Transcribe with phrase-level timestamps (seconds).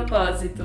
[0.00, 0.62] propósito.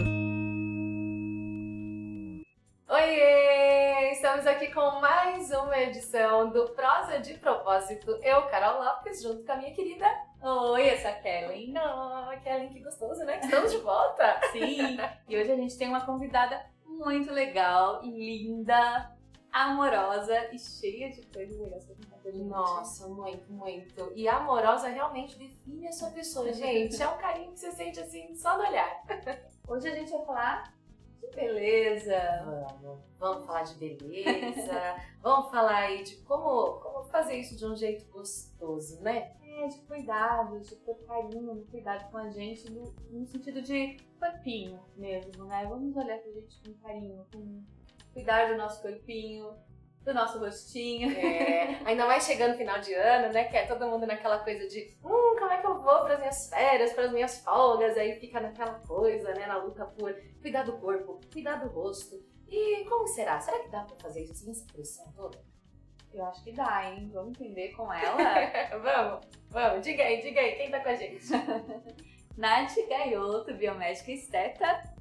[2.88, 4.12] Oiê!
[4.14, 8.12] Estamos aqui com mais uma edição do Prosa de Propósito.
[8.24, 10.06] Eu, Carol Lopes, junto com a minha querida.
[10.42, 11.74] Oi, essa é a Kellen.
[11.74, 13.42] Não, Kellen, que gostoso, né?
[13.44, 14.40] Estamos de volta!
[14.54, 14.98] Sim!
[15.28, 19.12] E hoje a gente tem uma convidada muito legal, linda,
[19.52, 21.96] amorosa e cheia de contar pra
[22.32, 22.46] gente.
[22.46, 24.12] Nossa, muito, muito.
[24.16, 27.02] E amorosa realmente define a sua pessoa, gente.
[27.02, 29.04] É um carinho que você sente assim só no olhar.
[29.68, 30.76] Hoje a gente vai falar
[31.20, 32.16] de beleza.
[32.82, 34.74] Vamos, vamos falar de beleza,
[35.22, 39.36] vamos falar aí de como, como fazer isso de um jeito gostoso, né?
[39.42, 44.80] É, de cuidado, de ter carinho, cuidado com a gente, no, no sentido de corpinho
[44.96, 45.66] mesmo, né?
[45.66, 47.64] Vamos olhar pra gente com carinho, com
[48.14, 49.56] cuidar do nosso corpinho,
[50.06, 51.12] do nosso rostinho.
[51.18, 53.46] É, ainda mais chegando final de ano, né?
[53.46, 56.20] Que é todo mundo naquela coisa de hum, como é que eu vou para as
[56.20, 57.98] minhas férias, para as minhas folgas?
[57.98, 59.48] Aí fica naquela coisa, né?
[59.48, 62.24] Na luta por cuidar do corpo, cuidar do rosto.
[62.48, 63.42] E como será?
[63.42, 65.44] Será que dá para fazer isso sem essa pressão toda?
[66.14, 67.10] Eu acho que dá, hein?
[67.12, 68.16] Vamos entender com ela.
[68.80, 71.26] vamos, vamos, diga aí, diga aí, quem tá com a gente?
[72.38, 74.96] Nath Gaioto, biomédica esteta,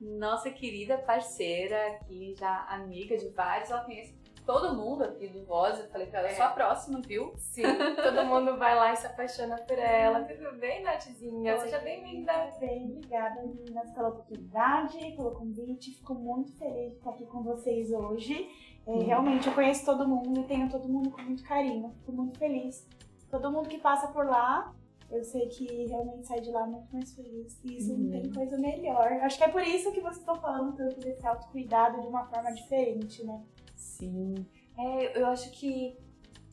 [0.00, 5.78] nossa querida parceira aqui, já amiga de vários, ela conhece todo mundo aqui do Voz,
[5.78, 6.34] eu falei pra ela, é.
[6.34, 7.32] só a próxima, viu?
[7.36, 7.62] Sim,
[8.02, 10.22] todo mundo vai lá e se apaixona por ela.
[10.24, 11.58] Tudo bem, Nathzinha?
[11.58, 12.32] Seja bem-vinda.
[12.32, 15.92] Tudo bem, obrigada meninas pela oportunidade, pelo convite.
[15.92, 18.48] Fico muito feliz de estar aqui com vocês hoje.
[18.86, 19.04] É, Uhum.
[19.04, 21.92] Realmente, eu conheço todo mundo e tenho todo mundo com muito carinho.
[22.00, 22.86] Fico muito feliz.
[23.30, 24.74] Todo mundo que passa por lá,
[25.10, 27.60] eu sei que realmente sai de lá muito mais feliz.
[27.62, 29.12] E isso não tem coisa melhor.
[29.22, 32.52] Acho que é por isso que vocês estão falando tanto desse autocuidado de uma forma
[32.52, 33.40] diferente, né?
[33.82, 34.46] Sim.
[34.78, 35.98] É, eu acho que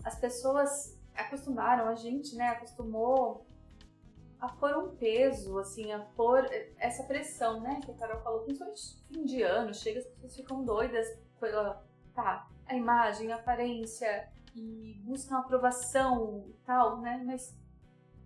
[0.04, 3.46] as pessoas acostumaram, a gente, né, acostumou
[4.40, 6.46] a pôr um peso, assim, a pôr
[6.78, 10.64] essa pressão, né, que a Carol falou, principalmente fim de ano, chega, as pessoas ficam
[10.64, 11.08] doidas
[11.40, 17.56] pela, tá, a imagem, a aparência e buscam aprovação e tal, né, mas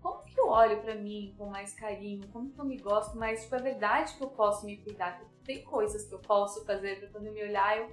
[0.02, 2.28] como que eu olho pra mim com mais carinho?
[2.28, 3.44] Como que eu me gosto mais?
[3.44, 7.00] Tipo, é verdade que eu posso me cuidar, que tem coisas que eu posso fazer
[7.00, 7.90] pra quando eu me olhar eu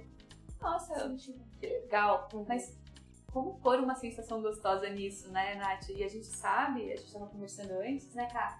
[0.61, 1.15] nossa,
[1.59, 2.29] que legal.
[2.47, 2.79] Mas
[3.31, 5.89] como pôr uma sensação gostosa nisso, né, Nath?
[5.89, 8.59] E a gente sabe, a gente estava conversando antes, né, Cá,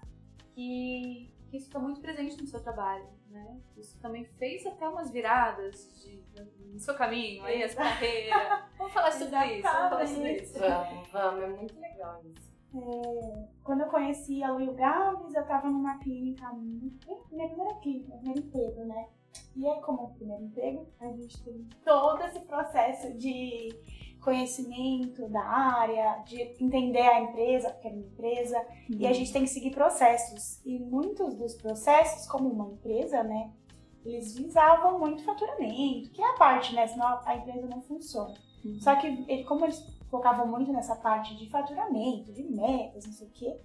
[0.54, 3.60] que, que isso está muito presente no seu trabalho, né?
[3.76, 6.22] Isso também fez até umas viradas de,
[6.72, 8.68] no seu caminho, aí, essa carreira.
[8.78, 10.58] Vamos falar sobre isso, vamos falar sobre isso.
[10.58, 12.52] Vamos, vamos, é muito legal isso.
[12.74, 18.18] É, quando eu conheci a Luiz Gaves, eu tava numa clínica, minha primeira clínica, meu
[18.18, 19.08] primeiro emprego, né?
[19.54, 23.68] E aí, como é o primeiro emprego, a gente tem todo esse processo de
[24.20, 29.42] conhecimento da área, de entender a empresa, porque é uma empresa, e a gente tem
[29.42, 30.64] que seguir processos.
[30.64, 33.50] E muitos dos processos, como uma empresa, né,
[34.04, 38.34] eles visavam muito faturamento, que é a parte, né, senão a empresa não funciona.
[38.80, 43.26] Só que ele, como eles focavam muito nessa parte de faturamento, de metas, não sei
[43.26, 43.60] o quê,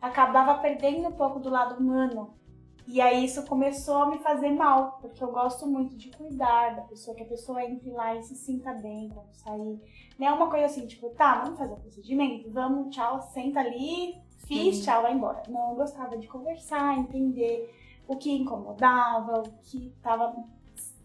[0.00, 2.34] acabava perdendo um pouco do lado humano.
[2.90, 6.80] E aí isso começou a me fazer mal, porque eu gosto muito de cuidar da
[6.82, 9.78] pessoa, que a pessoa entre lá e se sinta bem quando sair.
[10.18, 14.14] Não é uma coisa assim, tipo, tá, vamos fazer o procedimento, vamos, tchau, senta ali,
[14.46, 15.42] fiz, tchau, vai embora.
[15.50, 17.70] Não, eu gostava de conversar, entender
[18.06, 20.34] o que incomodava, o que tava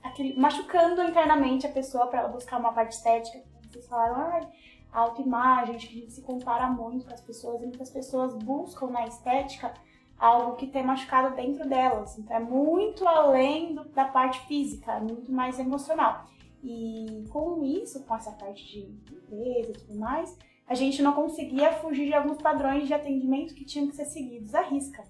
[0.02, 3.44] aquele, machucando internamente a pessoa para ela buscar uma parte estética.
[3.70, 4.50] Vocês falaram, ai,
[4.90, 8.34] a autoimagem, acho que a gente se compara muito com as pessoas e muitas pessoas
[8.36, 9.74] buscam na estética
[10.18, 12.18] algo que tem machucado dentro delas.
[12.18, 16.25] Então é muito além do- da parte física, é muito mais emocional.
[16.63, 18.79] E com isso, com essa parte de
[19.13, 23.66] empresa e tudo mais, a gente não conseguia fugir de alguns padrões de atendimento que
[23.66, 25.03] tinham que ser seguidos à risca.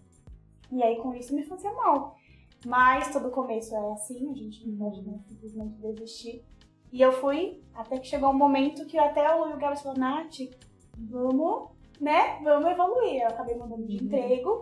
[0.72, 2.16] E aí com isso me fazia mal.
[2.66, 6.44] Mas todo começo é assim, a gente não pode né, simplesmente desistir.
[6.92, 10.38] E eu fui, até que chegou um momento que até o Gabs falou, Nath,
[10.98, 11.70] vamos,
[12.00, 13.22] né, vamos evoluir.
[13.22, 14.62] Eu acabei mudando de emprego,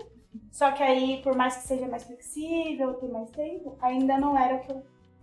[0.51, 4.55] só que aí, por mais que seja mais flexível, ter mais tempo, ainda não era
[4.55, 4.81] o que eu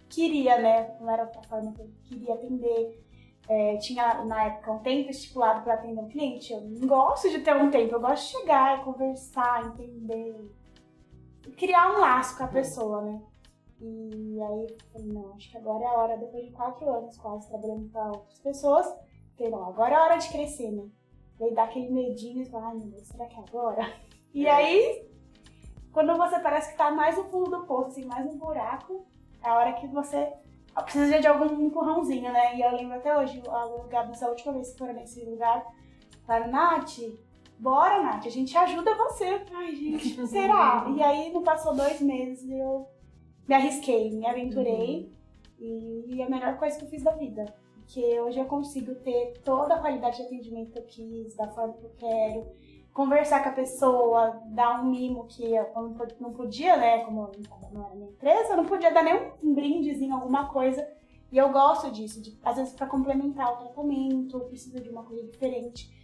[0.09, 3.05] queria, né, não era a forma que eu queria atender.
[3.49, 6.53] É, tinha, na época, um tempo estipulado para atender um cliente.
[6.53, 10.51] Eu não gosto de ter um tempo, eu gosto de chegar conversar, entender,
[11.57, 13.23] criar um laço com a pessoa, né.
[13.81, 17.17] E aí eu falei, não, acho que agora é a hora, depois de quatro anos
[17.17, 18.87] quase trabalhando para outras pessoas,
[19.37, 20.85] falei, não, agora é a hora de crescer, né?
[21.41, 23.83] E aí dá aquele medinho e fala, ai meu Deus, será que é agora?
[24.33, 25.07] E aí,
[25.93, 29.07] quando você parece que tá mais no fundo do poço, assim, mais no buraco,
[29.43, 30.33] é a hora que você
[30.83, 32.57] precisa de algum empurrãozinho, né?
[32.57, 35.67] E eu lembro até hoje, a Gabi, essa última vez que foram nesse lugar,
[36.27, 36.99] falaram, Nath,
[37.59, 39.43] bora, Nath, a gente ajuda você.
[39.53, 40.87] Ai, gente, será?
[40.95, 42.87] e aí não passou dois meses eu
[43.49, 45.11] me arrisquei, me aventurei.
[45.59, 46.05] Uhum.
[46.07, 47.45] E é a melhor coisa que eu fiz da vida.
[47.75, 51.73] Porque hoje eu consigo ter toda a qualidade de atendimento que eu quis, da forma
[51.75, 52.47] que eu quero,
[52.99, 57.05] conversar com a pessoa, dar um mimo que eu não podia, né?
[57.05, 57.31] Como
[57.73, 60.85] não era minha empresa, eu não podia dar nem um brindezinho, alguma coisa.
[61.31, 65.05] E eu gosto disso, de, às vezes para complementar o tratamento, eu preciso de uma
[65.05, 65.97] coisa diferente.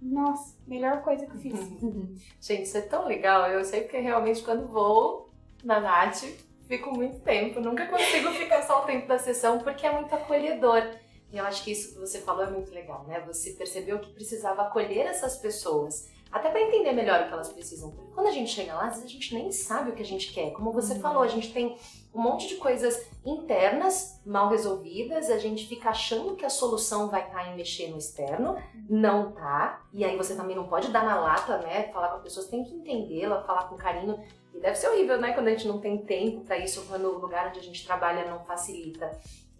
[0.00, 1.60] Nossa, melhor coisa que eu fiz.
[2.40, 3.50] Gente, isso é tão legal.
[3.50, 5.28] Eu sei porque realmente quando vou
[5.62, 6.22] na Nath,
[6.66, 7.60] fico muito tempo.
[7.60, 10.82] Nunca consigo ficar só o tempo da sessão porque é muito acolhedor.
[11.30, 13.20] E eu acho que isso que você falou é muito legal, né?
[13.26, 17.90] Você percebeu que precisava acolher essas pessoas, até para entender melhor o que elas precisam.
[18.14, 20.32] Quando a gente chega lá, às vezes a gente nem sabe o que a gente
[20.32, 20.52] quer.
[20.52, 21.00] Como você uhum.
[21.00, 21.76] falou, a gente tem
[22.14, 27.26] um monte de coisas internas mal resolvidas, a gente fica achando que a solução vai
[27.26, 28.56] estar tá em mexer no externo,
[28.88, 29.82] não tá.
[29.92, 31.84] E aí você também não pode dar na lata, né?
[31.92, 34.22] Falar com a pessoa, você tem que entendê-la, falar com carinho.
[34.54, 35.32] E deve ser horrível, né?
[35.32, 38.28] Quando a gente não tem tempo para isso, quando o lugar onde a gente trabalha
[38.28, 39.10] não facilita.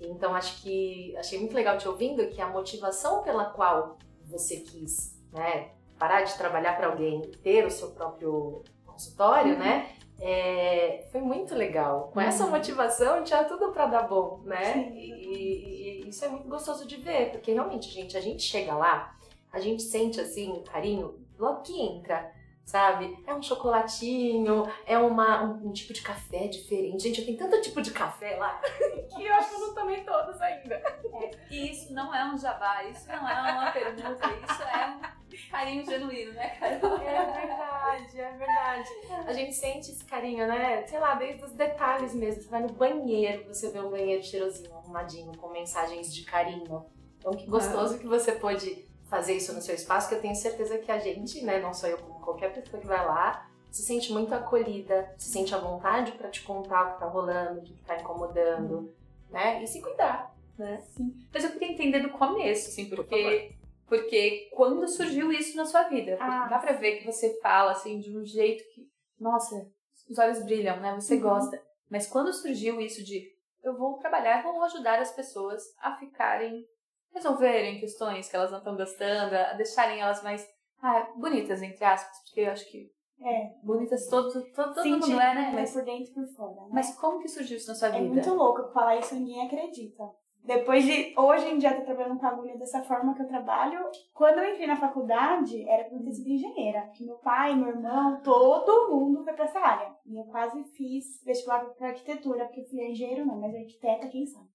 [0.01, 5.19] Então acho que achei muito legal te ouvindo que a motivação pela qual você quis,
[5.33, 9.59] né, parar de trabalhar para alguém, ter o seu próprio consultório, uhum.
[9.59, 9.91] né,
[10.21, 12.11] é, foi muito legal.
[12.13, 12.51] Com essa uhum.
[12.51, 14.91] motivação tinha tudo para dar bom, né?
[14.95, 19.15] E, e, isso é muito gostoso de ver, porque realmente, gente, a gente chega lá,
[19.53, 22.33] a gente sente assim o carinho logo que entra
[22.69, 23.19] sabe?
[23.27, 27.05] É um chocolatinho, é uma, um, um, tipo de café diferente.
[27.05, 28.61] Gente, eu tenho tanto tipo de café lá
[29.09, 30.75] que eu acho que eu não tomei todos ainda.
[30.75, 35.51] É, e isso não é um jabá, isso não é uma pergunta, isso é um
[35.51, 36.99] carinho genuíno, né, Carol?
[36.99, 38.89] É verdade, é verdade.
[39.27, 40.87] A gente sente esse carinho, né?
[40.87, 42.43] Sei lá, desde os detalhes mesmo.
[42.43, 46.85] Você vai no banheiro, você vê um banheiro cheirosinho, arrumadinho, com mensagens de carinho.
[47.17, 47.99] Então, que gostoso ah.
[47.99, 51.43] que você pôde fazer isso no seu espaço, que eu tenho certeza que a gente,
[51.43, 55.31] né, não só eu, como qualquer pessoa que vai lá, se sente muito acolhida, se
[55.31, 58.95] sente à vontade para te contar o que tá rolando, o que tá incomodando,
[59.31, 59.63] né?
[59.63, 60.79] E se cuidar, né?
[60.81, 61.15] Sim.
[61.33, 63.59] Mas eu queria entender do começo, assim, porque Por
[63.89, 66.19] porque quando surgiu isso na sua vida?
[66.21, 68.87] Ah, dá pra ver que você fala assim de um jeito que,
[69.19, 69.67] nossa,
[70.11, 70.95] os olhos brilham, né?
[70.95, 71.23] Você uhum.
[71.23, 71.63] gosta.
[71.89, 73.33] Mas quando surgiu isso de
[73.65, 76.67] eu vou trabalhar, vou ajudar as pessoas a ficarem
[77.15, 80.47] resolverem questões que elas não estão gostando, a deixarem elas mais
[80.83, 82.91] ah, bonitas, entre aspas, porque eu acho que
[83.21, 83.53] é.
[83.65, 85.53] Bonitas todo, todo, todo mundo é, né?
[85.53, 86.55] Mas por dentro e por fora.
[86.55, 86.69] Né?
[86.73, 88.05] Mas como que surgiu isso na sua é vida?
[88.05, 90.05] É muito louco falar isso, ninguém acredita.
[90.45, 93.81] Depois de hoje em dia estar trabalhando com agulha dessa forma que eu trabalho,
[94.15, 96.83] quando eu entrei na faculdade, era para ter sido engenheira.
[96.83, 99.95] Porque meu pai, meu irmão, todo mundo foi para essa área.
[100.07, 104.25] E eu quase fiz vestibular para arquitetura, porque eu fui engenheiro não, mas arquiteta, quem
[104.25, 104.49] sabe.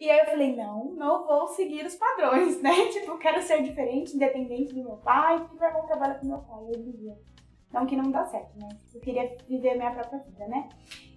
[0.00, 2.72] E aí eu falei, não, não vou seguir os padrões, né?
[2.90, 6.64] Tipo, quero ser diferente, independente do meu pai, que vai bom trabalhar com meu pai
[6.76, 7.16] em dia.
[7.72, 8.68] Não que não dá certo, né?
[8.94, 10.68] Eu queria viver a minha própria vida, né?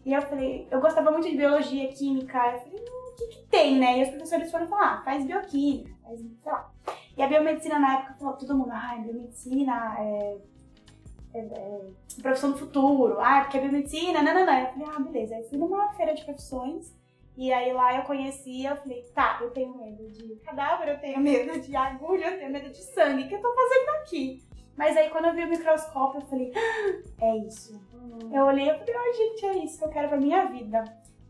[0.06, 2.38] E eu falei, eu gostava muito de biologia, química.
[2.38, 4.00] Eu falei, hum, o que, que tem, né?
[4.00, 6.72] E os professores foram falar, ah, faz bioquímica, faz, sei lá.
[7.18, 10.38] E a biomedicina na época falou, todo mundo, ah, biomedicina é,
[11.34, 14.60] é, é profissão do futuro, ah, porque é biomedicina, não, não, não.
[14.60, 15.36] Eu falei, ah, beleza.
[15.36, 16.96] Aí fui numa feira de profissões
[17.38, 21.20] e aí lá eu conhecia, eu falei, tá, eu tenho medo de cadáver, eu tenho
[21.20, 24.44] medo de agulha, eu tenho medo de sangue, o que eu tô fazendo aqui?
[24.78, 27.80] Mas aí quando eu vi o microscópio, eu falei, ah, é isso.
[28.32, 30.84] Eu olhei e falei, ai oh, gente, é isso que eu quero pra minha vida.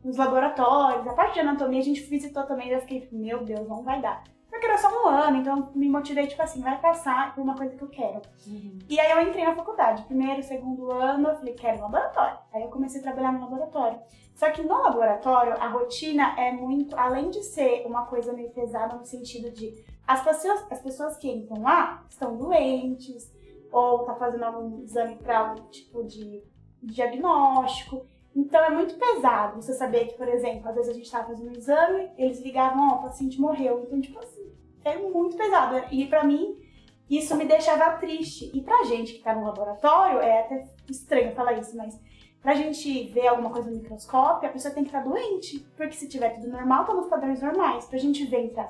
[0.03, 3.83] Nos laboratórios, a parte de anatomia a gente visitou também, eu fiquei, meu Deus, não
[3.83, 4.23] vai dar.
[4.55, 7.75] Porque era só um ano, então me motivei, tipo assim, vai passar por uma coisa
[7.75, 8.21] que eu quero.
[8.47, 8.79] Uhum.
[8.87, 12.37] E aí eu entrei na faculdade, primeiro, segundo ano, eu falei, quero laboratório.
[12.53, 13.99] Aí eu comecei a trabalhar no laboratório.
[14.33, 18.95] Só que no laboratório, a rotina é muito, além de ser uma coisa meio pesada
[18.95, 23.29] no sentido de as pessoas, as pessoas que entram lá estão doentes,
[23.73, 26.41] ou tá fazendo algum exame para algum tipo de
[26.81, 28.05] diagnóstico.
[28.35, 31.49] Então é muito pesado você saber que, por exemplo, às vezes a gente tava fazendo
[31.49, 33.83] um exame, eles ligavam, ó, oh, o paciente morreu.
[33.85, 34.51] Então, tipo assim,
[34.83, 35.81] é muito pesado.
[35.89, 36.61] E para mim,
[37.09, 38.51] isso me deixava triste.
[38.53, 41.97] E pra gente que tá no laboratório, é até estranho falar isso, mas
[42.41, 45.59] pra gente ver alguma coisa no microscópio, a pessoa tem que estar doente.
[45.77, 47.85] Porque se tiver tudo normal, tá nos padrões normais.
[47.85, 48.61] Pra gente ver, entre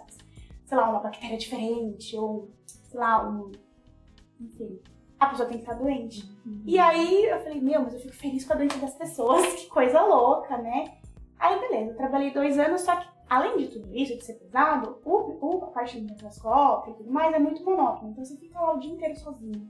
[0.65, 3.51] sei lá, uma bactéria diferente, ou, sei lá, um.
[4.39, 4.79] Enfim.
[5.19, 6.24] A pessoa tem que estar doente.
[6.45, 6.63] Uhum.
[6.65, 9.67] E aí eu falei, meu, mas eu fico feliz com a doença das pessoas, que
[9.67, 10.98] coisa louca, né?
[11.39, 15.00] Aí beleza, eu trabalhei dois anos, só que além de tudo isso, de ser pesado,
[15.03, 18.12] o, o, a parte do microscópio e tudo mais é muito monótono.
[18.12, 19.69] Então você fica lá o dia inteiro sozinho.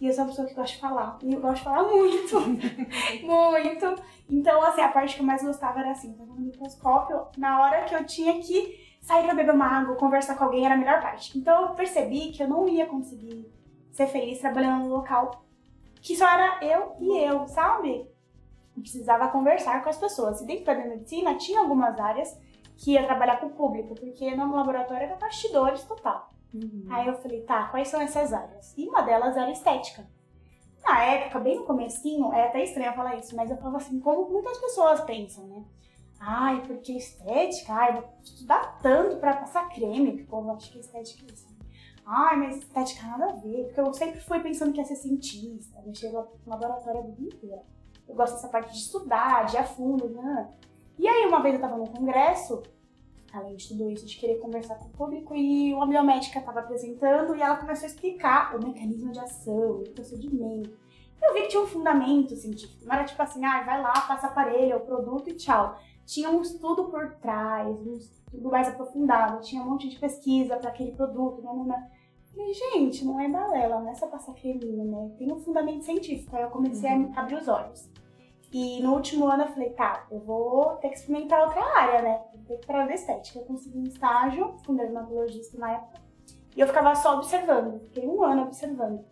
[0.00, 1.18] E eu sou uma pessoa que gosta de falar.
[1.22, 2.40] E eu gosto de falar muito.
[3.22, 4.02] muito.
[4.28, 7.94] Então, assim, a parte que eu mais gostava era assim, no microscópio, na hora que
[7.94, 11.38] eu tinha que sair pra beber uma água, conversar com alguém, era a melhor parte.
[11.38, 13.53] Então eu percebi que eu não ia conseguir
[13.94, 15.44] ser feliz trabalhando no local
[16.02, 18.06] que só era eu e eu, sabe?
[18.76, 20.40] Eu precisava conversar com as pessoas.
[20.42, 22.38] E dentro da medicina tinha algumas áreas
[22.76, 26.28] que ia trabalhar com o público, porque no laboratório era bastidores total.
[26.52, 26.86] Uhum.
[26.90, 28.76] Aí eu falei, tá, quais são essas áreas?
[28.76, 30.06] E uma delas era estética.
[30.84, 34.28] Na época, bem no comecinho, é até estranho falar isso, mas eu falava assim, como
[34.28, 35.64] muitas pessoas pensam, né?
[36.20, 40.78] Ai, porque estética, ai, vou estudar tanto pra passar creme, que o povo acha que
[40.78, 41.53] estética é isso.
[42.06, 45.80] Ai, mas estética nada a ver, porque eu sempre fui pensando que ia ser cientista,
[45.86, 47.62] mexer no laboratório a vida inteira.
[48.06, 50.50] Eu gosto dessa parte de estudar, de ir a fundo, né?
[50.98, 52.62] E aí, uma vez eu tava num congresso,
[53.32, 57.34] além de tudo isso, de querer conversar com o público, e uma biomédica estava apresentando
[57.34, 60.70] e ela começou a explicar o mecanismo de ação, o procedimento.
[61.22, 64.26] Eu vi que tinha um fundamento científico, não era tipo assim, ah, vai lá, passa
[64.26, 65.78] aparelho, é o produto e tchau.
[66.06, 70.68] Tinha um estudo por trás, um estudo mais aprofundado, tinha um monte de pesquisa para
[70.70, 71.86] aquele produto, não, não, não.
[72.34, 75.10] Falei, gente, não é balela, não é só passar creminho, né?
[75.16, 76.34] Tem um fundamento científico.
[76.34, 77.12] Aí eu comecei Uhum.
[77.14, 77.88] a abrir os olhos.
[78.52, 82.22] E no último ano eu falei, tá, eu vou ter que experimentar outra área, né?
[82.34, 83.38] Vou ter que da estética.
[83.38, 86.00] Eu consegui um estágio com dermatologista na época.
[86.56, 87.80] E eu ficava só observando.
[87.80, 89.04] Fiquei um ano observando.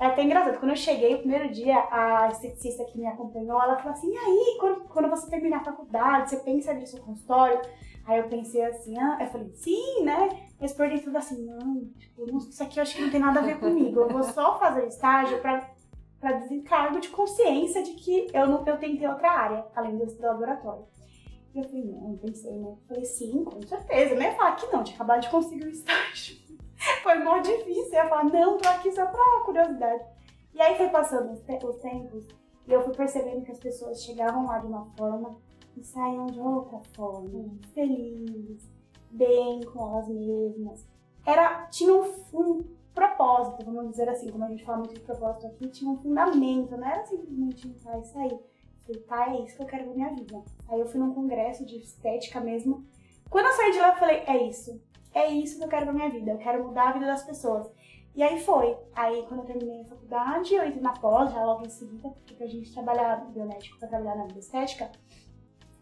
[0.00, 3.76] É até engraçado, quando eu cheguei o primeiro dia, a esteticista que me acompanhou, ela
[3.76, 7.60] falou assim, e aí, quando, quando você terminar a faculdade, você pensa nisso no consultório?
[8.06, 10.28] Aí eu pensei assim, ah, eu falei, sim, né?
[10.60, 13.42] Mas por dentro assim, não, tipo, isso aqui eu acho que não tem nada a
[13.42, 14.00] ver comigo.
[14.00, 15.68] Eu vou só fazer estágio pra,
[16.20, 20.22] pra desencargo de consciência de que eu, não, eu tentei outra área, além desse do
[20.22, 20.86] laboratório.
[21.54, 22.68] E eu falei, não, pensei, né?
[22.68, 24.14] Eu falei, sim, com certeza.
[24.14, 26.47] Eu não ia falar que não, tinha acabado de conseguir o estágio.
[27.02, 27.84] Foi mó difícil.
[27.92, 30.04] Eu ia falar, não, tô aqui só pra curiosidade.
[30.54, 32.26] E aí foi passando os, te- os tempos
[32.66, 35.36] e eu fui percebendo que as pessoas chegavam lá de uma forma
[35.76, 38.68] e saíam de outra forma, felizes,
[39.10, 40.86] bem com elas mesmas.
[41.24, 45.46] Era, tinha um, um propósito, vamos dizer assim, como a gente fala muito de propósito
[45.46, 48.38] aqui, tinha um fundamento, não era simplesmente entrar e sair.
[48.86, 50.42] Falei, tá, é isso que eu quero pra minha vida.
[50.68, 52.84] Aí eu fui num congresso de estética mesmo.
[53.30, 54.80] Quando eu saí de lá, eu falei, é isso.
[55.14, 56.30] É isso que eu quero pra minha vida.
[56.32, 57.70] Eu quero mudar a vida das pessoas.
[58.14, 58.76] E aí foi.
[58.94, 62.34] Aí quando eu terminei a faculdade, eu entrei na pós, já logo em seguida, porque
[62.34, 64.90] pra gente trabalhar biomédico, pra trabalhar na bioestética,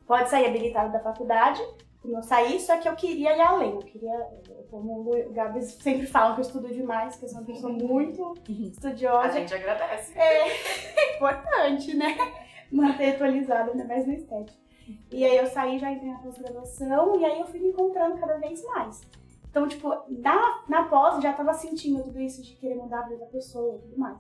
[0.07, 1.63] pode sair habilitado da faculdade,
[2.03, 3.71] como eu saí, só que eu queria ir além.
[3.73, 4.17] Eu queria,
[4.71, 8.35] como o Gabi sempre fala que eu estudo demais, que eu sou uma pessoa muito
[8.49, 9.33] A estudiosa.
[9.33, 10.13] gente agradece.
[10.19, 12.15] É importante, né?
[12.71, 14.59] Manter atualizada, ainda mais no estético.
[15.11, 18.39] E aí eu saí, já entrei na pós-graduação, e aí eu fui me encontrando cada
[18.39, 19.01] vez mais.
[19.51, 23.25] Então, tipo, na, na pós já tava sentindo tudo isso de querer mudar a vida
[23.25, 24.19] da pessoa e tudo mais.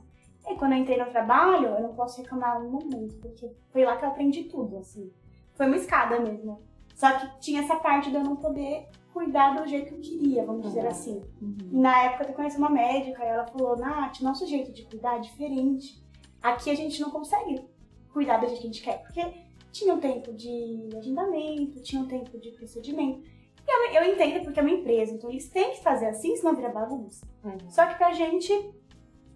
[0.49, 3.97] E quando eu entrei no trabalho, eu não posso reclamar no momento, porque foi lá
[3.97, 5.13] que eu aprendi tudo, assim.
[5.55, 6.63] Foi uma escada mesmo.
[6.95, 10.45] Só que tinha essa parte de eu não poder cuidar do jeito que eu queria,
[10.45, 11.23] vamos dizer assim.
[11.71, 15.17] E na época eu conheci uma médica e ela falou, Nath, nosso jeito de cuidar
[15.17, 16.03] é diferente.
[16.43, 17.67] Aqui a gente não consegue
[18.13, 19.46] cuidar do jeito que a gente quer, porque
[19.79, 23.21] tinha um tempo de agendamento, tinha um tempo de procedimento.
[23.69, 26.55] E eu, eu entendo porque é uma empresa, então eles têm que fazer assim, senão
[26.55, 27.27] vira bagunça.
[27.69, 28.53] Só que pra gente,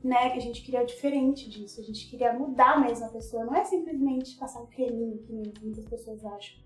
[0.04, 3.54] né, que a gente queria diferente disso, a gente queria mudar mesmo a pessoa, não
[3.54, 5.32] é simplesmente passar um creminho, que
[5.64, 6.58] muitas pessoas acham.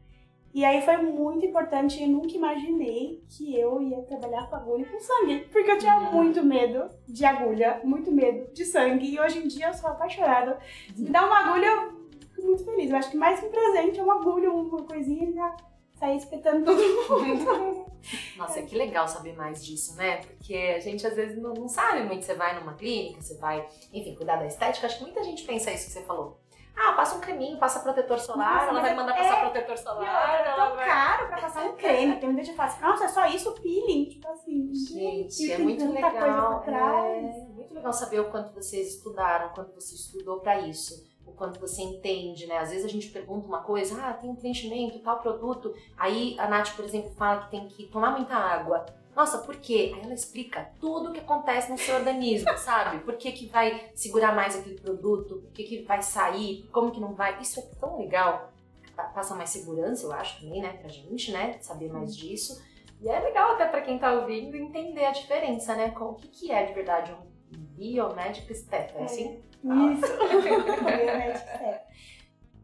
[0.53, 4.85] E aí foi muito importante, eu nunca imaginei que eu ia trabalhar com agulha e
[4.85, 6.13] com sangue, porque eu tinha Uhum.
[6.13, 10.57] muito medo de agulha, muito medo de sangue, e hoje em dia eu sou apaixonada.
[10.95, 12.04] Se me dá uma agulha, eu
[12.35, 12.91] fico muito feliz.
[12.91, 15.57] Eu acho que mais que um presente é uma agulha, uma coisinha e já
[15.99, 17.85] sair espetando todo mundo.
[18.37, 20.19] Nossa, que legal saber mais disso, né?
[20.19, 22.25] Porque a gente às vezes não, não sabe muito.
[22.25, 24.87] Você vai numa clínica, você vai, enfim, cuidar da estética.
[24.87, 26.39] Acho que muita gente pensa isso que você falou.
[26.77, 29.79] Ah, passa um creminho, passa protetor solar, Nossa, ela vai é- mandar é- passar protetor
[29.79, 30.87] solar, é tão vai.
[30.87, 32.17] caro pra passar um creme.
[32.17, 34.07] Tem muita gente que fala assim, nossa, é só isso, peeling.
[34.07, 36.65] Tipo assim, Gente, é tem muito legal.
[36.67, 37.21] É
[37.55, 40.95] muito legal saber o quanto vocês estudaram, o quanto você estudou pra isso,
[41.27, 42.59] o quanto você entende, né?
[42.59, 45.75] Às vezes a gente pergunta uma coisa, ah, tem um preenchimento, tal produto.
[45.97, 48.85] Aí a Nath, por exemplo, fala que tem que tomar muita água.
[49.17, 49.93] Nossa, por quê?
[49.95, 52.99] Aí ela explica tudo o que acontece no seu organismo, sabe?
[53.05, 57.01] Por que, que vai segurar mais aquele produto, por que, que vai sair, como que
[57.01, 57.41] não vai.
[57.41, 58.53] Isso é tão legal.
[58.97, 61.57] Pa- Passa mais segurança, eu acho, também, né, pra gente, né?
[61.61, 62.61] Saber mais disso.
[63.01, 65.91] E é legal até pra quem tá ouvindo entender a diferença, né?
[65.91, 67.34] Com o que, que é de verdade um
[67.77, 69.43] biomédico esteta, é assim?
[69.63, 70.13] Isso.
[70.43, 71.83] biomédico esteta.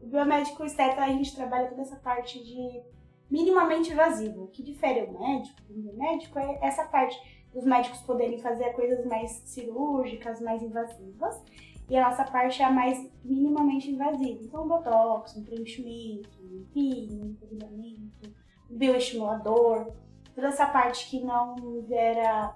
[0.01, 2.81] O biomédico esteta, a gente trabalha toda essa parte de
[3.29, 4.43] minimamente invasivo.
[4.43, 7.19] O que difere o médico do biomédico é essa parte
[7.53, 11.41] dos médicos poderem fazer coisas mais cirúrgicas, mais invasivas.
[11.89, 14.39] E a nossa parte é a mais minimamente invasiva.
[14.41, 18.33] Então, botox, um preenchimento, um peeling, um polisamento,
[18.69, 19.91] um bioestimulador.
[20.33, 22.53] Toda essa parte que não gera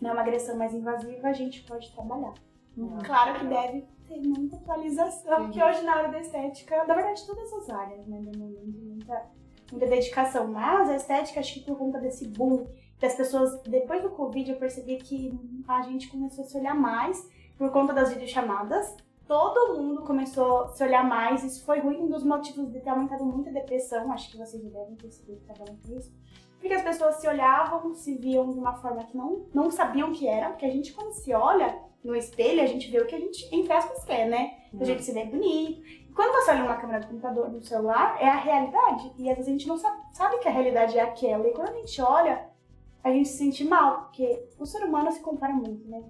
[0.00, 2.34] não é uma agressão mais invasiva, a gente pode trabalhar.
[2.76, 2.98] Uhum.
[3.04, 5.44] Claro que deve ter muita atualização, Uhum.
[5.44, 9.26] porque hoje na área da estética, na verdade todas as áreas, né, demandam de muita,
[9.72, 12.66] muita dedicação, mas a estética, acho que por conta desse boom,
[13.00, 15.32] das pessoas, depois do Covid eu percebi que
[15.68, 20.68] a gente começou a se olhar mais, por conta das videochamadas, todo mundo começou a
[20.68, 24.10] se olhar mais, isso foi ruim, um dos motivos de ter aumentado muito a depressão,
[24.12, 26.12] acho que vocês já devem perceber que trabalham com isso,
[26.58, 30.26] porque as pessoas se olhavam, se viam de uma forma que não, não sabiam que
[30.26, 33.18] era, porque a gente quando se olha no espelho, a gente vê o que a
[33.18, 34.58] gente, entre aspas, quer, né?
[34.78, 35.82] A gente se vê bonito.
[36.14, 39.12] Quando você olha uma câmera do computador, do celular, é a realidade.
[39.18, 41.46] E às vezes a gente não sabe, sabe que a realidade é aquela.
[41.46, 42.48] E quando a gente olha,
[43.02, 46.02] a gente se sente mal, porque o ser humano se compara muito, né?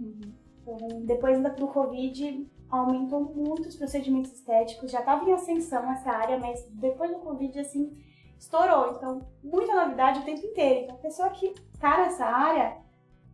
[0.62, 4.90] Então, depois do Covid, aumentou muito os procedimentos estéticos.
[4.90, 7.96] Já estava em ascensão essa área, mas depois do Covid, assim,
[8.38, 8.94] estourou.
[8.96, 10.84] Então, muita novidade o tempo inteiro.
[10.84, 12.76] Então, a pessoa que tá nessa área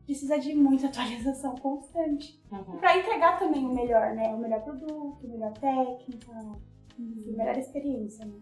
[0.05, 2.43] precisa de muita atualização constante.
[2.51, 2.79] Uhum.
[2.79, 4.35] Pra entregar também o melhor, né?
[4.35, 6.33] O melhor produto, a melhor técnica,
[6.99, 8.35] enfim, a melhor experiência, né?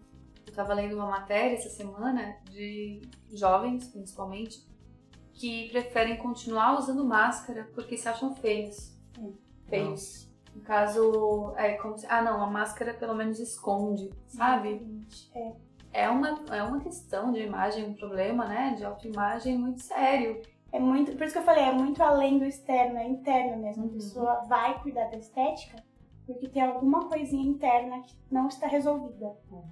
[0.47, 3.01] Eu tava lendo uma matéria essa semana de
[3.33, 4.63] jovens, principalmente,
[5.33, 8.95] que preferem continuar usando máscara porque se acham feios.
[9.67, 10.31] Feios.
[10.55, 12.07] No caso, é como se.
[12.07, 14.87] Ah, não, a máscara pelo menos esconde, sabe?
[15.35, 15.53] É.
[15.93, 18.75] É uma, é uma questão de imagem, um problema, né?
[18.77, 20.41] De autoimagem muito sério.
[20.73, 23.85] É muito, por isso que eu falei, é muito além do externo, é interno mesmo.
[23.85, 23.91] Uhum.
[23.91, 25.77] A pessoa vai cuidar da estética
[26.27, 29.37] porque tem alguma coisinha interna que não está resolvida.
[29.51, 29.63] Uhum.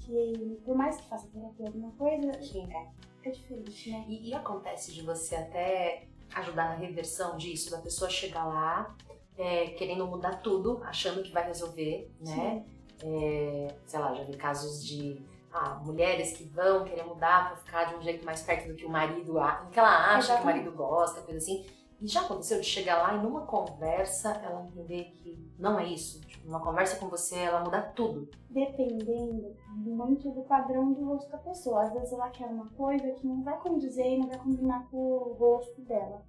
[0.00, 3.28] Que por mais que faça terapia alguma coisa, Sim, é.
[3.28, 4.04] é diferente, né?
[4.06, 8.94] E, e acontece de você até ajudar na reversão disso, da pessoa chegar lá
[9.40, 12.64] é, querendo mudar tudo, achando que vai resolver, né?
[13.02, 15.18] É, sei lá, já vi casos de
[15.52, 18.84] ah, mulheres que vão querer mudar pra ficar de um jeito mais perto do que
[18.86, 21.66] o marido, a- que ela acha que o marido gosta, coisa assim.
[22.00, 26.18] E já aconteceu de chegar lá e numa conversa ela entender que não é isso.
[26.22, 28.26] Tipo, numa conversa com você, ela mudar tudo.
[28.48, 31.82] Dependendo muito do padrão do rosto da pessoa.
[31.82, 34.96] Às vezes ela quer uma coisa que não vai condizer e não vai combinar com
[34.96, 36.22] o rosto dela.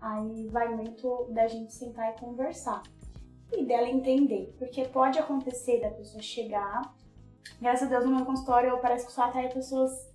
[0.00, 2.82] Aí vai muito da gente sentar e conversar.
[3.52, 4.54] E dela entender.
[4.56, 6.94] Porque pode acontecer da pessoa chegar.
[7.60, 10.08] Graças a Deus no meu consultório eu parece que só atrai pessoas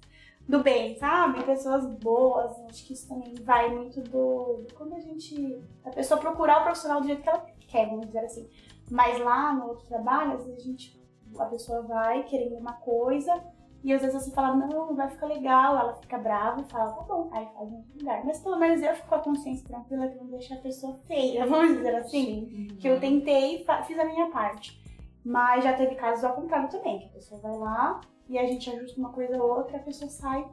[0.48, 1.44] do bem, sabe?
[1.44, 2.52] Pessoas boas.
[2.70, 4.66] Acho que isso também vai muito do.
[4.76, 5.62] quando a gente.
[5.86, 8.48] a pessoa procurar o profissional do jeito que ela quer, vamos dizer assim.
[8.92, 11.04] Mas lá no outro trabalho, às vezes a gente.
[11.40, 13.42] A pessoa vai querendo uma coisa.
[13.84, 15.78] E às vezes você fala, não, vai ficar legal.
[15.78, 18.24] Ela fica brava e fala, tá bom, aí faz em outro lugar.
[18.24, 21.44] Mas pelo menos eu fico com a consciência tranquila que não deixa a pessoa feia,
[21.48, 24.82] vamos dizer assim que eu tentei e fiz a minha parte.
[25.24, 28.70] Mas já teve casos ao contrário também, que a pessoa vai lá e a gente
[28.70, 30.46] ajusta uma coisa ou outra e a pessoa sai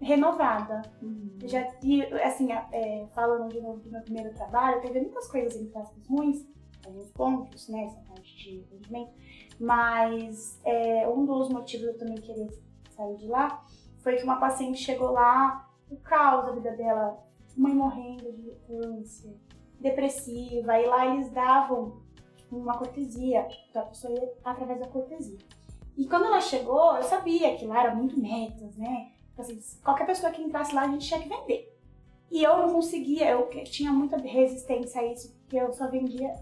[0.00, 0.82] renovada.
[1.42, 5.60] Eu Já, e, assim, é, falando de novo do meu primeiro trabalho, teve muitas coisas
[5.60, 6.46] entre aspas ruins,
[6.84, 9.12] alguns pontos, né, essa parte de atendimento,
[9.58, 12.48] mas é, um dos motivos eu também querer
[12.90, 13.64] sair de lá
[13.98, 17.18] foi que uma paciente chegou lá, o caos da vida dela,
[17.56, 19.36] mãe morrendo de câncer,
[19.80, 22.02] depressiva, e lá eles davam
[22.50, 25.38] uma cortesia, então a pessoa ia através da cortesia.
[25.96, 29.12] E quando ela chegou, eu sabia que lá era muito metas, né?
[29.38, 31.74] Assim, qualquer pessoa que entrasse lá, a gente tinha que vender.
[32.30, 36.34] E eu não conseguia, eu tinha muita resistência a isso, porque eu só vendia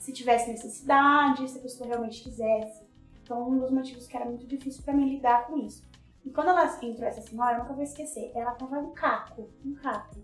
[0.00, 2.84] se tivesse necessidade, se a pessoa realmente quisesse.
[3.22, 5.82] Então, um dos motivos que era muito difícil pra mim lidar com isso.
[6.24, 9.74] E quando ela entrou, essa senhora, eu nunca vou esquecer, ela tava um caco, um
[9.74, 10.16] caco.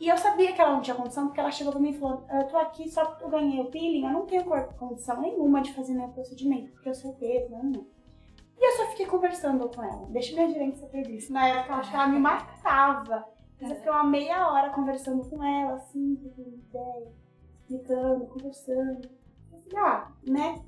[0.00, 2.24] E eu sabia que ela não tinha condição, porque ela chegou pra mim e falou:
[2.30, 4.44] Eu tô aqui só porque eu ganhei o peeling, eu não tenho
[4.76, 7.86] condição nenhuma de fazer meu procedimento, porque eu sou peso, não, não.
[8.60, 10.06] E eu só fiquei conversando com ela.
[10.10, 11.32] Deixa minha gerente saber disso.
[11.32, 13.24] Na época, eu acho que ela me matava.
[13.60, 17.12] Mas eu fiquei uma meia hora conversando com ela, assim, trocando ideia,
[17.60, 19.08] explicando, conversando.
[19.50, 20.62] Falei, ah, né?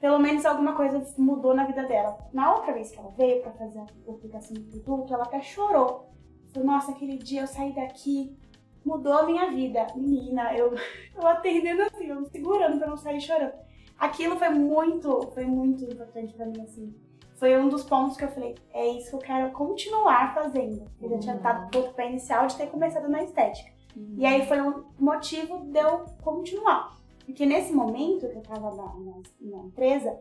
[0.00, 2.18] Pelo menos alguma coisa mudou na vida dela.
[2.32, 6.12] Na outra vez que ela veio pra fazer a aplicação do produto, ela até chorou.
[6.52, 8.36] Falei, nossa, aquele dia eu saí daqui,
[8.84, 9.86] mudou a minha vida.
[9.94, 10.74] Menina, eu,
[11.14, 13.54] eu atendendo assim, eu me segurando pra não sair chorando.
[13.98, 16.94] Aquilo foi muito, foi muito importante pra mim, assim.
[17.36, 20.84] Foi um dos pontos que eu falei, é isso que eu quero continuar fazendo.
[21.00, 23.70] Eu já tinha dado o pontapé inicial de ter começado na estética.
[24.16, 26.96] E aí foi um motivo de eu continuar.
[27.24, 30.18] Porque nesse momento que eu tava na, na, na empresa,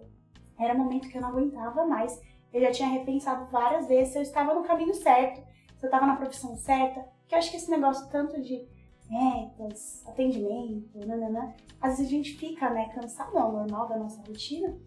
[0.59, 2.19] era um momento que eu não aguentava mais.
[2.53, 5.41] Eu já tinha repensado várias vezes se eu estava no caminho certo,
[5.77, 7.05] se eu estava na profissão certa.
[7.31, 8.67] Porque eu acho que esse negócio tanto de
[9.09, 14.21] metas, atendimento, nananã, às vezes a gente fica, né, cansado, é o normal da nossa
[14.27, 14.77] rotina.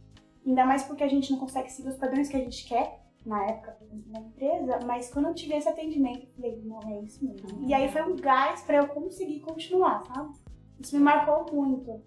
[0.46, 3.02] Ainda mais porque a gente não consegue seguir os padrões que a gente quer.
[3.24, 3.78] na época
[4.08, 7.48] na empresa, mas quando eu tive esse atendimento, eu falei, não, é isso mesmo.
[7.50, 7.66] Uhum.
[7.66, 10.34] E aí foi um gás pra eu conseguir continuar, sabe?
[10.78, 12.02] Isso me marcou muito.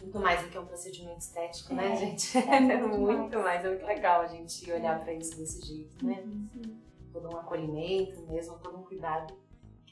[0.00, 2.38] Muito mais do que um procedimento estético, É, né, gente?
[2.38, 3.62] é muito muito mais.
[3.62, 3.64] mais.
[3.66, 6.22] É muito legal a gente olhar pra isso desse jeito, né?
[6.24, 6.80] Sim.
[7.12, 9.34] Todo um acolhimento mesmo, todo um cuidado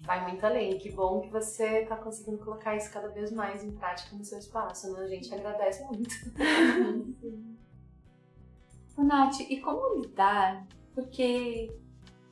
[0.02, 0.78] vai muito além.
[0.78, 4.38] Que bom que você tá conseguindo colocar isso cada vez mais em prática no seu
[4.38, 5.02] espaço, né?
[5.02, 6.14] A gente agradece muito.
[8.96, 10.66] Ô, Nath, e como lidar?
[10.94, 11.72] Porque,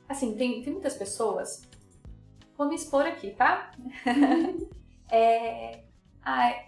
[0.09, 1.61] assim, tem, tem muitas pessoas.
[2.57, 3.71] Vou me expor aqui, tá?
[5.09, 5.83] é,
[6.21, 6.67] ah,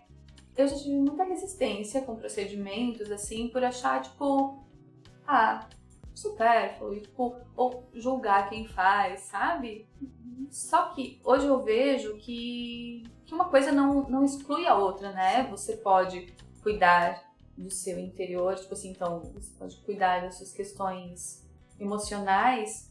[0.56, 4.64] eu já tive muita resistência com procedimentos, assim, por achar, tipo,
[5.28, 5.68] ah,
[6.20, 9.88] supérfluo, e, tipo, ou julgar quem faz, sabe?
[10.50, 15.48] Só que hoje eu vejo que, que uma coisa não, não exclui a outra, né?
[15.52, 17.24] Você pode cuidar
[17.58, 21.46] do seu interior, tipo assim, então você pode cuidar das suas questões
[21.80, 22.90] emocionais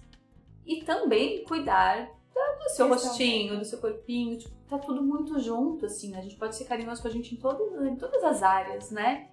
[0.67, 5.87] e também cuidar da- do seu rostinho, do seu corpinho, tipo, tá tudo muito junto,
[5.87, 8.91] assim, a gente pode ser carinhoso com a gente em, todo, em todas as áreas,
[8.91, 9.31] né?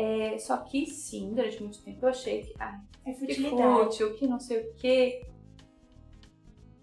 [0.00, 3.84] É, só que sim, durante muito tempo eu achei que, É que futilidade.
[3.84, 5.26] fútil, que não sei o quê.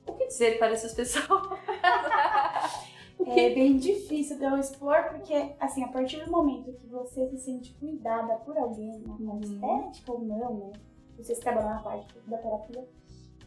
[0.08, 1.26] O que dizer para essas pessoas?
[3.18, 7.30] o É bem difícil de eu expor, porque, assim, a partir do momento que você
[7.30, 9.40] se sente cuidada por alguém, na Uhum.
[9.40, 10.72] estética ou não, né?
[11.18, 12.86] Vocês trabalham na parte da terapia,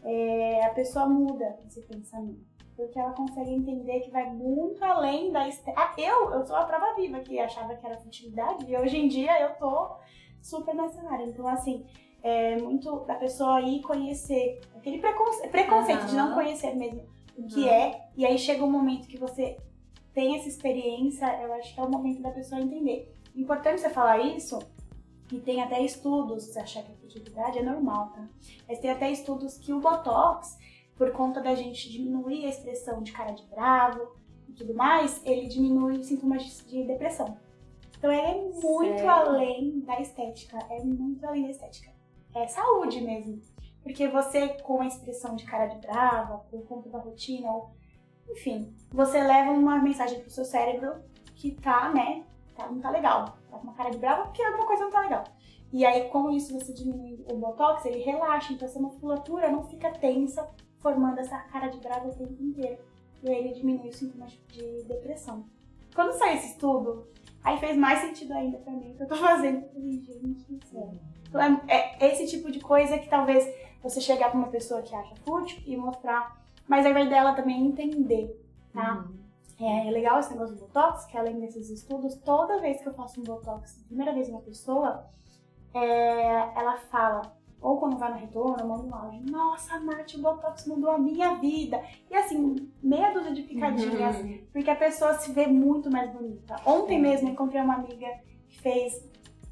[0.03, 2.48] é, a pessoa muda esse pensamento.
[2.79, 5.41] Porque ela consegue entender que vai muito além da.
[5.75, 9.09] Ah, eu, eu sou a prova viva que achava que era futilidade, e hoje em
[9.09, 9.97] dia eu tô
[10.41, 11.25] super nessa área.
[11.25, 11.85] Então, assim,
[12.23, 17.03] é muito da pessoa ir conhecer aquele preconce- preconceito de não conhecer mesmo
[17.37, 17.67] o que Uhum.
[17.67, 19.57] é, e aí chega um momento que você
[20.13, 23.13] tem essa experiência, eu acho que é o momento da pessoa entender.
[23.35, 24.57] Importante você falar isso,
[25.33, 28.25] e tem até estudos, se achar que é futilidade, é normal, tá?
[28.67, 30.57] Mas tem até estudos que o Botox,
[30.99, 34.15] por conta da gente diminuir a expressão de cara de bravo
[34.49, 37.37] e tudo mais, ele diminui os sintomas de- de depressão.
[37.97, 39.09] Então ele é muito Sério?
[39.09, 41.89] além da estética, é muito além da estética.
[42.35, 43.41] É saúde mesmo.
[43.81, 47.71] Porque você, com a expressão de cara de brava, por conta da rotina, ou
[48.29, 50.95] enfim, você leva uma mensagem pro seu cérebro
[51.33, 53.25] que tá, né, tá, não tá legal.
[53.49, 55.23] Tá com uma cara de brava porque alguma coisa não tá legal.
[55.71, 59.91] E aí, com isso, você diminui o botox, ele relaxa, então essa musculatura não fica
[59.91, 60.47] tensa,
[60.79, 62.79] formando essa cara de brava o tempo inteiro.
[63.23, 65.45] E aí ele diminui os sintomas de depressão.
[65.93, 67.07] Quando saiu esse estudo,
[67.43, 69.67] aí fez mais sentido ainda pra mim que eu tô fazendo.
[69.67, 70.59] Falei, gente.
[71.27, 73.45] Então, é, é esse tipo de coisa que talvez
[73.81, 77.65] você chegar pra uma pessoa que acha fútil e mostrar, mas é vez dela também
[77.65, 78.39] entender,
[78.73, 79.05] tá?
[79.05, 79.19] Uhum.
[79.59, 82.93] É, é legal esse negócio do Botox, que além desses estudos, toda vez que eu
[82.93, 85.05] faço um Botox, primeira vez uma pessoa,
[85.73, 87.21] é, ela fala,
[87.61, 91.35] ou quando vai no retorno, manda um áudio, nossa, Nath, o Botox mudou a minha
[91.35, 91.81] vida.
[92.09, 94.39] E assim, meia dúzia de picadinhas, Uhum.
[94.53, 96.55] porque a pessoa se vê muito mais bonita.
[96.65, 98.07] Ontem mesmo eu encontrei uma amiga
[98.47, 98.93] que fez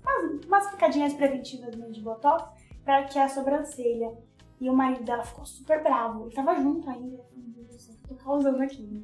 [0.03, 2.49] umas, umas picadinhas preventivas mesmo de Botox
[2.83, 4.11] pra que a sobrancelha.
[4.59, 6.25] E o marido dela ficou super bravo.
[6.25, 7.23] Ele tava junto ainda.
[7.35, 9.03] Meu Deus eu tô causando aqui?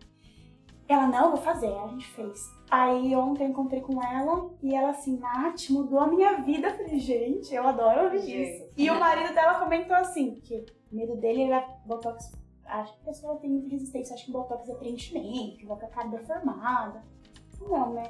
[0.93, 1.73] Ela, não, vou fazer.
[1.75, 2.53] A gente fez.
[2.69, 6.67] Aí ontem eu encontrei com ela e ela assim, Nath, mudou a minha vida.
[6.67, 8.69] Eu falei, gente, eu adoro ouvir isso.
[8.77, 12.31] E o marido dela comentou assim, que o medo dele era Botox.
[12.65, 16.07] Acho que a pessoa tem resistência, acho que Botox é preenchimento, que vai a cara
[16.09, 17.03] deformada.
[17.59, 18.03] Não, né?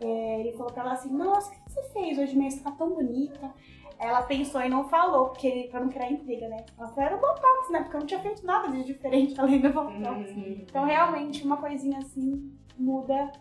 [0.00, 2.58] É, ele falou pra ela assim, nossa, o que você fez hoje mesmo?
[2.58, 3.54] Você tá tão bonita.
[3.98, 6.64] Ela pensou e não falou, porque pra não criar intriga, né?
[6.78, 7.80] Ela falou, era o Botox, né?
[7.80, 10.30] Porque eu não tinha feito nada de diferente além do Botox.
[10.30, 10.64] Uhum.
[10.68, 13.32] Então, realmente, uma coisinha assim muda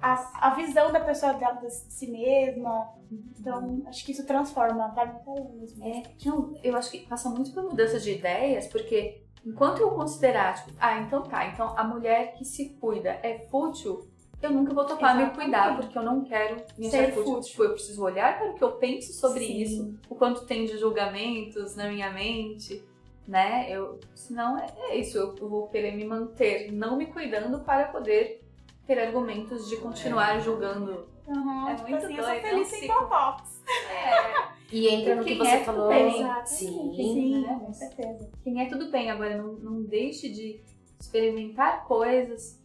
[0.00, 2.92] a, a visão da pessoa dela de si mesma.
[3.38, 5.84] Então, acho que isso transforma, além mesmo.
[5.84, 10.54] É, não, eu acho que passa muito por mudança de ideias, porque enquanto eu considerar,
[10.54, 14.06] tipo, ah, então tá, então a mulher que se cuida é fútil,
[14.40, 15.44] eu nunca vou topar me Exatamente.
[15.50, 17.40] cuidar, porque eu não quero me Ser achar fútil.
[17.40, 19.58] Tipo, eu preciso olhar para o que eu penso sobre Sim.
[19.62, 22.82] isso, o quanto tem de julgamentos na minha mente,
[23.26, 23.66] né?
[23.70, 27.88] Eu, senão é, é isso, eu, eu vou querer me manter não me cuidando para
[27.88, 28.42] poder
[28.86, 31.06] ter argumentos de continuar julgando.
[31.26, 33.00] Uhum, É tipo muito assim, eu doido, sou é um feliz sem ciclo.
[33.00, 33.62] Botox.
[33.90, 35.88] É, E entra no que você é falou.
[35.88, 36.26] tudo bem.
[36.44, 36.92] Sim.
[36.94, 37.58] Sim, né?
[37.64, 38.30] com certeza.
[38.44, 40.60] quem é tudo bem, agora não, não deixe de
[41.00, 42.60] experimentar coisas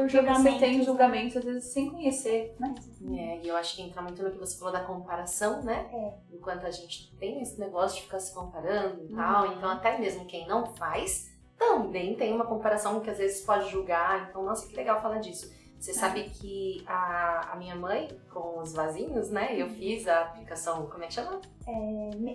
[0.00, 2.74] porque você tem julgamentos, às vezes, sem conhecer, né?
[3.14, 5.86] É, e eu acho que entra muito no que você falou da comparação, né?
[5.92, 6.14] É.
[6.34, 9.52] Enquanto a gente tem esse negócio de ficar se comparando e tal, Uhum.
[9.52, 14.28] então até mesmo quem não faz também tem uma comparação que às vezes pode julgar.
[14.28, 15.52] Então, nossa, que legal falar disso.
[15.82, 19.60] Você sabe que a, a minha mãe, com os vasinhos, né?
[19.60, 21.40] Eu fiz a aplicação, como é que chama?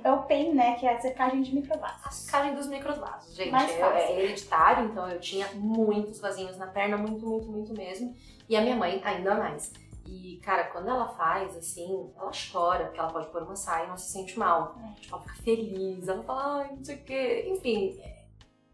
[0.04, 0.76] É o PEN, né?
[0.76, 2.06] Que é a secagem de microvasos.
[2.06, 3.52] A secagem dos microvasos, gente.
[3.52, 3.98] Mais É, fácil.
[3.98, 8.14] é hereditário, então eu tinha muitos vasinhos na perna, muito, muito, muito mesmo.
[8.50, 9.72] E a minha mãe ainda mais.
[10.06, 13.88] E, cara, quando ela faz, assim, ela chora, porque ela pode pôr uma saia e
[13.88, 14.76] não se sente mal.
[14.92, 15.00] É.
[15.00, 17.46] Tipo, ela fica feliz, ela fala, ai, não sei o quê.
[17.50, 18.26] Enfim, é,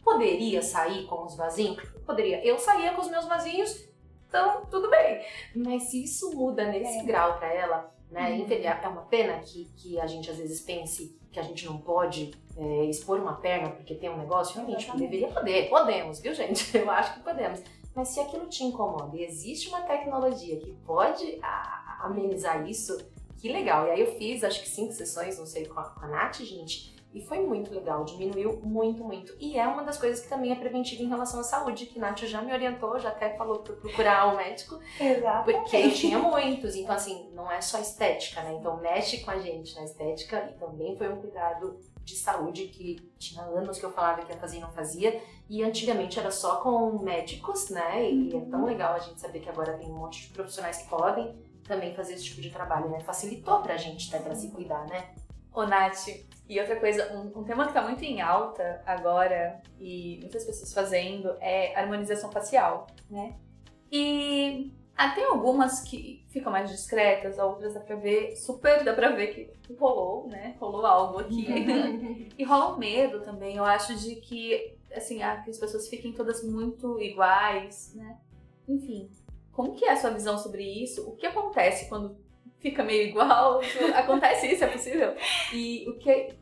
[0.03, 1.79] poderia sair com os vasinhos?
[2.07, 2.43] Poderia.
[2.43, 3.92] Eu saía com os meus vasinhos,
[4.33, 5.21] então tudo bem.
[5.55, 7.03] Mas se isso muda nesse É.
[7.03, 8.35] grau pra ela, né?
[8.37, 11.77] Infeliz- É uma pena que, que a gente às vezes pense que a gente não
[11.77, 14.55] pode é, expor uma perna porque tem um negócio.
[14.55, 15.09] Realmente, Exatamente.
[15.09, 15.69] deveria poder.
[15.69, 16.75] Podemos, viu, gente?
[16.77, 17.61] Eu acho que podemos.
[17.95, 22.97] Mas se aquilo te incomoda e existe uma tecnologia que pode a- amenizar isso,
[23.39, 23.87] que legal.
[23.87, 26.37] E aí eu fiz, acho que cinco sessões, não sei, com a, com a Nath,
[26.41, 26.92] gente.
[27.13, 29.35] E foi muito legal, diminuiu muito, muito.
[29.39, 32.21] E é uma das coisas que também é preventiva em relação à saúde, que Nath
[32.21, 35.51] já me orientou, já até falou eu procurar um médico, Exato.
[35.51, 36.75] porque tinha muitos.
[36.75, 38.55] Então, assim, não é só estética, né?
[38.59, 42.95] Então, mexe com a gente na estética e também foi um cuidado de saúde que
[43.17, 45.21] tinha anos que eu falava que ia fazer e não fazia.
[45.47, 48.09] E antigamente era só com médicos, né?
[48.09, 50.89] E é tão legal a gente saber que agora tem um monte de profissionais que
[50.89, 52.99] podem também fazer esse tipo de trabalho, né?
[52.99, 54.19] Facilitou pra gente, né?
[54.19, 55.13] Pra se cuidar, né?
[55.53, 56.07] Ô, Nath,
[56.49, 60.73] e outra coisa, um, um tema que tá muito em alta agora, e muitas pessoas
[60.73, 63.35] fazendo, é harmonização facial, né?
[63.91, 69.09] E ah, tem algumas que ficam mais discretas, outras dá pra ver, super dá pra
[69.09, 70.55] ver que rolou, né?
[70.59, 71.47] Rolou algo aqui.
[72.37, 76.13] e rola um medo também, eu acho, de que, assim, ah, que as pessoas fiquem
[76.13, 78.17] todas muito iguais, né?
[78.67, 79.09] Enfim,
[79.51, 81.07] como que é a sua visão sobre isso?
[81.07, 82.17] O que acontece quando
[82.63, 83.59] fica meio igual?
[83.95, 85.13] Acontece isso, é possível?
[85.53, 86.33] E o que.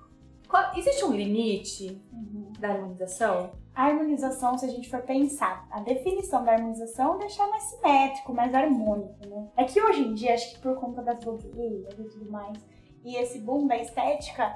[0.48, 2.54] qual- existe um limite Uhum.
[2.60, 3.52] da harmonização?
[3.76, 8.34] A harmonização, se a gente for pensar, a definição da harmonização é deixar mais simétrico,
[8.34, 9.48] mais harmônico, né?
[9.58, 12.58] É que hoje em dia, acho que por conta das blogueiras e tudo mais,
[13.04, 14.54] e esse boom da estética,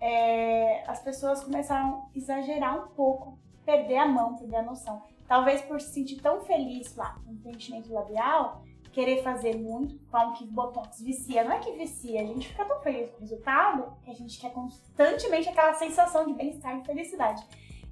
[0.00, 5.02] é, as pessoas começaram a exagerar um pouco, perder a mão, perder a noção.
[5.26, 8.62] Talvez por se sentir tão feliz lá com o preenchimento labial,
[8.98, 11.44] querer fazer muito, como que Botox vicia.
[11.44, 14.40] Não é que vicia, a gente fica tão feliz com o resultado que a gente
[14.40, 17.46] quer constantemente aquela sensação de bem-estar e felicidade.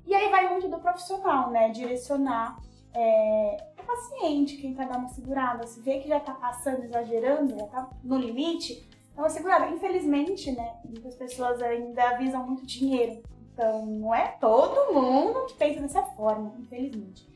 [0.05, 1.69] E aí vai muito do profissional, né?
[1.69, 2.61] Direcionar
[2.93, 5.65] é, o paciente, quem tá dando uma segurada.
[5.69, 9.69] Se vê que já tá passando, exagerando, já tá no limite, dá uma segurada.
[9.69, 10.75] Infelizmente, né?
[10.85, 13.23] Muitas pessoas ainda visam muito dinheiro.
[13.53, 17.36] Então, não é todo mundo que pensa dessa forma, infelizmente.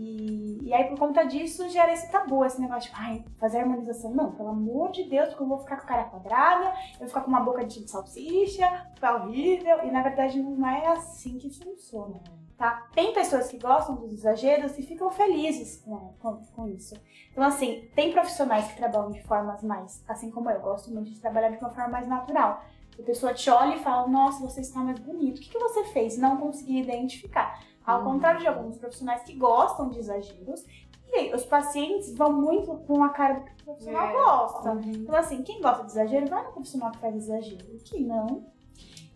[0.00, 4.14] E, e aí, por conta disso, gera esse tabu, esse negócio de, ai, fazer harmonização.
[4.14, 7.08] Não, pelo amor de Deus, porque eu vou ficar com a cara quadrada, eu vou
[7.08, 9.82] ficar com uma boca de salsicha, ficar horrível.
[9.82, 12.20] E na verdade, não é assim que funciona,
[12.56, 12.86] tá?
[12.94, 16.14] Tem pessoas que gostam dos exageros e ficam felizes com,
[16.54, 16.94] com, isso.
[17.32, 21.20] Então, assim, tem profissionais que trabalham de formas mais, assim como eu, gosto muito de
[21.20, 22.62] trabalhar de uma forma mais natural.
[22.96, 25.38] A pessoa te olha e fala, nossa, você está mais bonito.
[25.38, 26.16] O que, que você fez?
[26.16, 27.60] Não consegui identificar.
[27.88, 28.12] Ao Uhum.
[28.12, 30.62] contrário de alguns profissionais que gostam de exageros,
[31.10, 34.12] e os pacientes vão muito com a cara do que o profissional É.
[34.12, 34.78] gosta.
[34.84, 37.64] Então, assim, quem gosta de exagero, vai no profissional que faz exagero.
[37.86, 38.44] Quem não.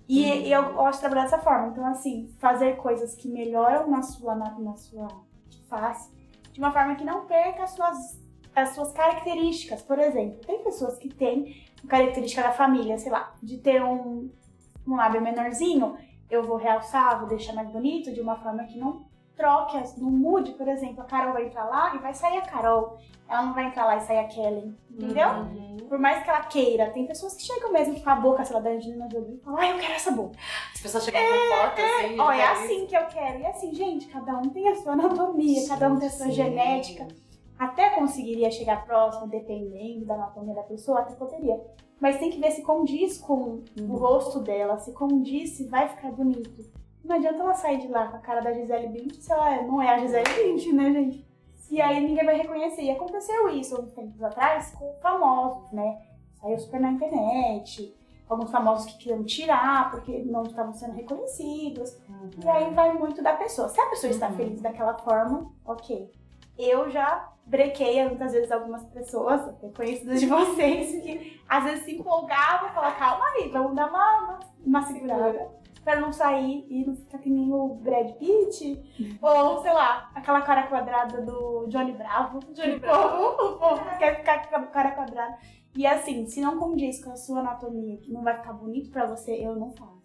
[0.09, 0.37] E, Uhum.
[0.39, 1.69] e eu gosto de trabalhar dessa forma.
[1.69, 5.07] Então, assim, fazer coisas que melhoram na sua, na, na sua
[5.69, 6.11] face,
[6.51, 8.19] de uma forma que não perca as suas,
[8.57, 9.83] as suas características.
[9.83, 14.31] Por exemplo, tem pessoas que têm característica da família, sei lá, de ter um,
[14.87, 15.95] um lábio menorzinho,
[16.33, 19.05] eu vou realçar, vou deixar mais bonito, de uma forma que não
[19.37, 22.43] troque, as- não mude, por exemplo, a Carol vai entrar lá e vai sair a
[22.43, 22.99] Carol.
[23.29, 25.29] Ela não vai entrar lá e sair a Kellen, entendeu?
[25.29, 25.77] Uhum.
[25.89, 28.61] Por mais que ela queira, tem pessoas que chegam mesmo com a boca, sei lá,
[28.63, 30.37] da Angelina Jolie e falam, ah, eu quero essa boca.
[30.75, 32.21] As pessoas chegam com foto assim.
[32.21, 33.39] Ó, é assim que eu quero.
[33.41, 36.33] E assim, gente, cada um tem a sua anatomia, cada um tem a sua Sim.
[36.33, 37.09] genética.
[37.63, 41.61] Até conseguiria chegar próximo, dependendo da anatomia da pessoa, até poderia.
[42.01, 46.11] Mas tem que ver se condiz com o rosto dela, se condiz, se vai ficar
[46.11, 46.65] bonito.
[47.05, 49.65] Não adianta ela sair de lá com a cara da Gisele Bündchen se ela é-
[49.67, 51.27] não é a Gisele Bündchen, né, gente?
[51.71, 52.83] E aí ninguém vai reconhecer.
[52.83, 56.03] E aconteceu isso uns tempos atrás com famosos, né?
[56.41, 57.95] Saiu super na internet.
[58.29, 61.97] Alguns famosos que queriam tirar porque não estavam sendo reconhecidos.
[62.45, 63.69] E aí vai muito da pessoa.
[63.69, 64.35] Se a pessoa está Uhum.
[64.37, 66.11] feliz daquela forma, ok.
[66.59, 71.97] Eu já brequei muitas vezes algumas pessoas, até conhecidas de vocês, que às vezes se
[71.97, 75.63] empolgavam e falavam, calma aí, vamos dar uma, uma, uma segurada.
[75.83, 79.19] Pra não sair e não ficar que nem o Brad Pitt.
[79.21, 82.39] Ou, sei lá, aquela cara quadrada do Johnny Bravo.
[82.53, 85.37] Johnny o povo, o povo quer ficar com a cara quadrada.
[85.75, 89.07] E assim, se não condiz com a sua anatomia, que não vai ficar bonito pra
[89.07, 90.03] você, eu não faço.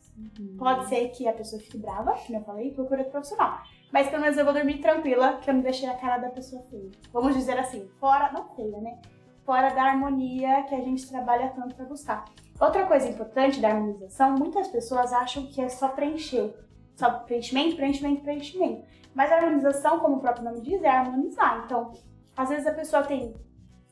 [0.58, 3.62] Pode ser que a pessoa fique brava, como eu falei, outro profissional.
[3.92, 6.62] Mas pelo menos eu vou dormir tranquila, que eu não deixei a cara da pessoa
[6.70, 6.92] feia.
[7.12, 9.00] Vamos dizer assim, fora, não feia, né?
[9.46, 12.26] Fora da harmonia que a gente trabalha tanto para buscar.
[12.60, 16.54] Outra coisa importante da harmonização, muitas pessoas acham que é só preencher.
[16.96, 18.84] Só preenchimento, preenchimento, preenchimento.
[19.14, 21.64] Mas a harmonização, como o próprio nome diz, é harmonizar.
[21.66, 21.94] Então,
[22.36, 23.36] às vezes a pessoa tem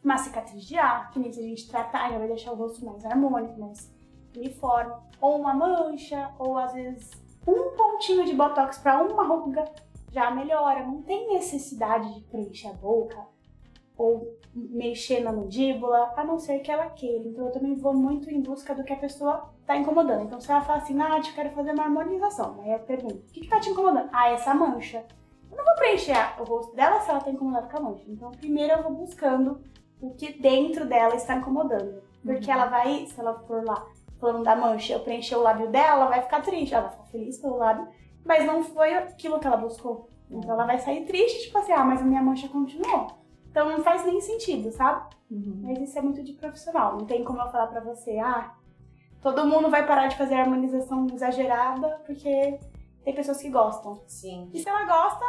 [0.03, 2.86] uma cicatriz de ar, que nem se a gente tratar, já vai deixar o rosto
[2.86, 3.91] mais harmônico, mais
[4.36, 4.93] uniforme.
[5.21, 7.12] Ou uma mancha, ou às vezes
[7.47, 9.65] um pontinho de botox para uma ruga
[10.15, 10.86] já melhora.
[10.86, 13.17] Não tem necessidade de preencher a boca
[13.97, 17.28] ou mexer na mandíbula, a não ser que ela queira.
[17.28, 20.23] Então eu também vou muito em busca do que a pessoa tá incomodando.
[20.23, 22.62] Então se ela fala assim, Nath, eu quero fazer uma harmonização.
[22.62, 24.10] Aí eu pergunto, o que, que tá te incomodando?
[24.13, 25.06] Ah, essa mancha.
[25.51, 28.06] Eu não vou preencher o rosto dela se ela tá incomodada com a mancha.
[28.08, 29.62] Então primeiro eu vou buscando
[30.01, 32.01] o que dentro dela está incomodando.
[32.23, 32.54] Porque uhum.
[32.54, 33.86] ela vai, se ela for lá
[34.19, 37.06] falando da mancha, eu preencher o lábio dela, ela vai ficar triste, ela vai ficar
[37.06, 37.88] feliz pelo lábio,
[38.25, 40.09] mas não foi aquilo que ela buscou.
[40.29, 43.07] Então ela vai sair triste, tipo assim, ah, mas a minha mancha continuou.
[43.49, 45.15] Então não faz nem sentido, sabe?
[45.29, 45.61] Uhum.
[45.63, 46.97] Mas isso é muito de profissional.
[46.97, 48.53] Não tem como eu falar pra você, ah,
[49.21, 52.59] todo mundo vai parar de fazer harmonização exagerada porque
[53.03, 54.01] tem pessoas que gostam.
[54.07, 54.49] Sim.
[54.53, 55.25] E se ela gosta,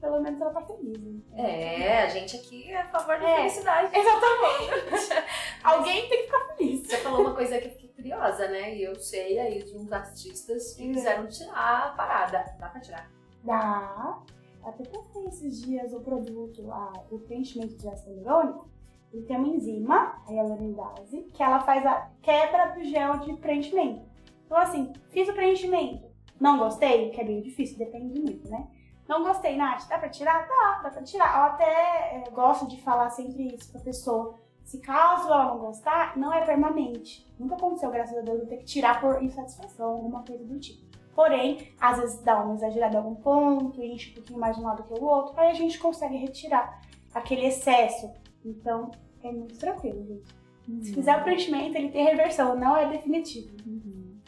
[0.00, 0.98] pelo menos ela tá feliz.
[0.98, 1.20] Né?
[1.36, 3.96] É, a gente aqui é a favor da é, felicidade.
[3.96, 5.26] Exatamente.
[5.62, 6.86] Alguém tem que ficar feliz.
[6.86, 8.74] Você falou uma coisa que eu fiquei curiosa, né?
[8.76, 12.44] E eu sei aí de uns artistas que quiseram tirar a parada.
[12.58, 13.10] Dá pra tirar?
[13.44, 14.22] Dá.
[14.64, 18.68] Até postei esses dias o produto, a, o preenchimento de ácido hialurônico.
[19.12, 24.08] Ele tem uma enzima, a hialuronidase, que ela faz a quebra do gel de preenchimento.
[24.46, 26.08] Então, assim, fiz o preenchimento.
[26.40, 28.68] Não gostei, que é bem difícil, depende muito, né?
[29.10, 30.46] Não gostei, Nath, dá pra tirar?
[30.46, 31.36] Dá, dá pra tirar.
[31.36, 34.38] Eu até é, gosto de falar sempre isso pra pessoa.
[34.62, 37.26] Se caso ela não gostar, não é permanente.
[37.36, 40.88] Nunca aconteceu, graças a Deus, eu ter que tirar por insatisfação, alguma coisa do tipo.
[41.12, 44.64] Porém, às vezes dá uma exagerada em algum ponto, enche um pouquinho mais de um
[44.66, 46.80] lado que o outro, aí a gente consegue retirar
[47.12, 48.12] aquele excesso.
[48.44, 48.92] Então,
[49.24, 50.32] é muito tranquilo, gente.
[50.68, 50.82] Uhum.
[50.84, 53.56] Se fizer o preenchimento, ele tem reversão, não é definitivo.
[53.66, 54.20] Uhum.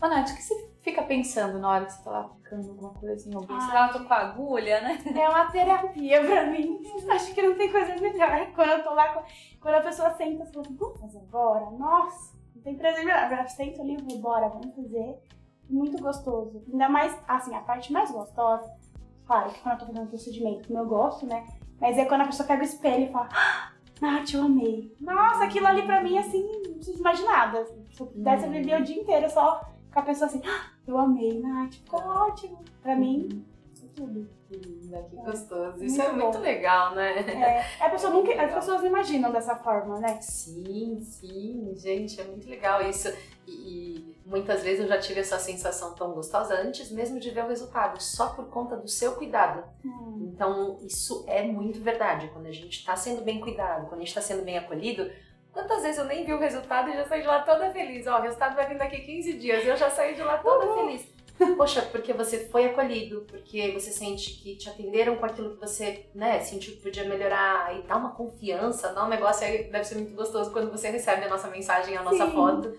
[0.00, 2.90] Ô, Nath, o que você fica pensando na hora que você tá lá aplicando alguma
[2.90, 3.58] coisa em alguém?
[3.58, 4.98] Você lá tô com a agulha, né?
[5.16, 6.78] É uma terapia pra mim.
[7.10, 8.52] Acho que não tem coisa melhor.
[8.54, 9.24] Quando eu tô lá,
[9.60, 11.70] quando a pessoa senta, você fala, vamos fazer agora?
[11.70, 13.18] Nossa, não tem prazer melhor.
[13.18, 15.18] Agora sento ali, vou embora, vamos fazer
[15.68, 16.62] muito gostoso.
[16.70, 18.70] Ainda mais, assim, a parte mais gostosa,
[19.26, 21.46] claro que quando eu tô fazendo um procedimento, como eu gosto, né?
[21.80, 24.94] Mas é quando a pessoa pega o espelho e fala, ah, Nath, eu amei.
[25.00, 27.64] Nossa, aquilo ali pra mim, assim, não preciso nada.
[27.64, 30.98] Se eu pudesse, eu vivia o dia inteiro só com a pessoa assim, ah, eu
[30.98, 32.58] amei, Nath, ficou ótimo.
[32.82, 34.28] Pra mim, isso é tudo.
[34.48, 35.82] que gostoso.
[35.82, 36.44] Isso muito é muito bom.
[36.44, 37.20] legal, né?
[37.20, 40.20] É, a pessoa nunca, as pessoas não imaginam dessa forma, né?
[40.20, 43.08] Sim, sim, gente, é muito legal isso.
[43.46, 47.44] E, e Muitas vezes eu já tive essa sensação tão gostosa antes mesmo de ver
[47.44, 49.62] o resultado, só por conta do seu cuidado.
[49.84, 50.30] Hum.
[50.32, 52.30] Então, isso é muito verdade.
[52.32, 55.10] Quando a gente está sendo bem cuidado, quando a gente está sendo bem acolhido,
[55.54, 58.06] quantas vezes eu nem vi o resultado e já saí de lá toda feliz?
[58.06, 60.74] Ó, o resultado vai vir daqui 15 dias e eu já saí de lá toda
[60.74, 61.14] feliz.
[61.56, 66.06] Poxa, porque você foi acolhido, porque você sente que te atenderam com aquilo que você,
[66.14, 69.96] né, sentiu que podia melhorar e dá uma confiança, dá um negócio aí, deve ser
[69.96, 72.32] muito gostoso quando você recebe a nossa mensagem, a nossa Sim.
[72.32, 72.72] foto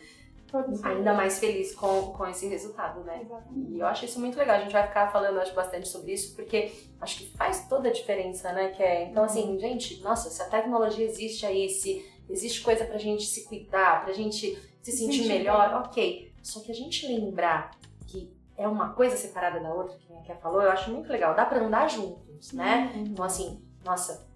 [0.83, 3.21] ainda mais feliz com, com esse resultado, né?
[3.23, 3.71] Exatamente.
[3.71, 4.55] E eu acho isso muito legal.
[4.55, 7.91] A gente vai ficar falando, acho, bastante sobre isso, porque acho que faz toda a
[7.91, 8.69] diferença, né?
[8.69, 9.59] Que é, então, assim, uhum.
[9.59, 14.13] gente, nossa, se a tecnologia existe aí, se existe coisa pra gente se cuidar, pra
[14.13, 16.31] gente se sentir melhor, ok.
[16.41, 17.71] Só que a gente lembrar
[18.07, 21.35] que é uma coisa separada da outra, que a Ké falou, eu acho muito legal.
[21.35, 22.91] Dá pra andar juntos, né?
[22.95, 23.03] Uhum.
[23.03, 24.27] Então, assim, nossa,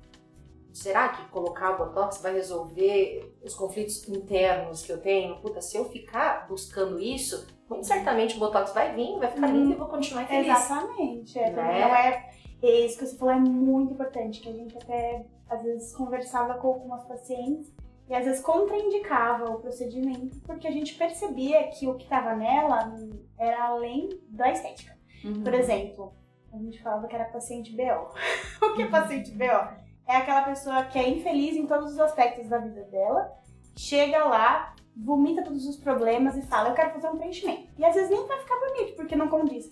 [0.73, 5.37] será que colocar o Botox vai resolver os conflitos internos que eu tenho?
[5.37, 9.71] Puta, se eu ficar buscando isso, muito certamente o Botox vai vir, vai ficar lindo
[9.71, 10.47] e vou continuar feliz.
[10.47, 11.37] Exatamente.
[11.37, 11.79] É, né?
[11.81, 15.63] Não é, é isso que você falou é muito importante, que a gente até às
[15.63, 17.73] vezes conversava com algumas pacientes
[18.07, 22.93] e às vezes contraindicava o procedimento porque a gente percebia que o que estava nela
[23.37, 24.97] era além da estética.
[25.23, 25.43] Uhum.
[25.43, 26.13] Por exemplo,
[26.53, 28.13] a gente falava que era paciente BO.
[28.65, 29.89] o que é paciente BO?
[30.09, 33.31] é aquela pessoa que é infeliz em todos os aspectos da vida dela,
[33.77, 37.69] chega lá, vomita todos os problemas e fala, eu quero fazer um preenchimento.
[37.77, 39.69] E às vezes nem vai ficar bonito, porque não condiz.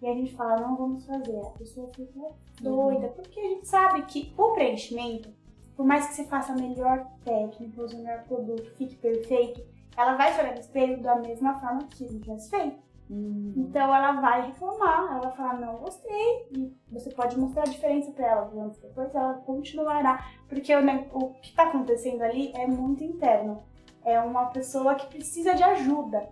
[0.00, 1.38] E a gente fala, não vamos fazer.
[1.40, 2.20] A pessoa fica
[2.60, 3.12] doida, uhum.
[3.14, 5.28] porque a gente sabe que o preenchimento,
[5.76, 9.60] por mais que você faça a melhor técnica, use o melhor produto, fique perfeito,
[9.96, 12.88] ela vai se olhar no espelho da mesma forma que não tivesse feito.
[13.10, 13.54] Uhum.
[13.56, 18.12] Então ela vai reclamar, ela vai falar, não gostei, e você pode mostrar a diferença
[18.12, 20.24] para ela antes depois, ela continuará.
[20.48, 20.80] Porque o,
[21.12, 23.62] o que está acontecendo ali é muito interno.
[24.04, 26.28] É uma pessoa que precisa de ajuda.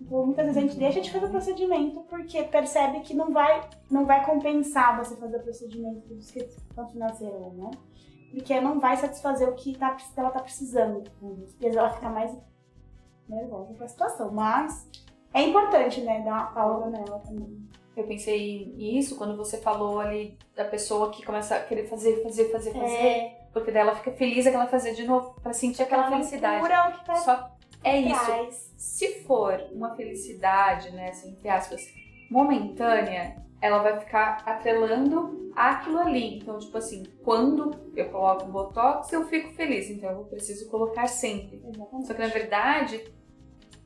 [0.00, 3.68] Então, muitas vezes a gente deixa de fazer o procedimento porque percebe que não vai,
[3.90, 7.70] não vai compensar você fazer o procedimento por questão financeira, né?
[8.30, 11.04] Porque não vai satisfazer o que tá, ela tá precisando.
[11.22, 12.36] Às vezes ela fica mais
[13.28, 14.30] nervosa com a situação.
[14.32, 14.88] Mas
[15.32, 17.66] é importante, né, dar uma pausa nela também.
[17.96, 22.52] Eu pensei nisso quando você falou ali da pessoa que começa a querer fazer, fazer,
[22.52, 22.94] fazer, fazer.
[22.94, 26.62] É, Porque daí ela fica feliz ela fazer de novo pra sentir aquela felicidade.
[26.62, 27.55] O que tá Só
[27.86, 28.24] é isso.
[28.24, 28.74] trás.
[28.76, 31.82] Se for uma felicidade, né, assim, entre aspas,
[32.30, 36.38] momentânea, ela vai ficar atrelando aquilo ali.
[36.38, 39.88] Então, tipo assim, quando eu coloco o Botox, eu fico feliz.
[39.88, 41.62] Então, eu preciso colocar sempre.
[41.64, 42.06] Exatamente.
[42.06, 43.04] Só que, na verdade,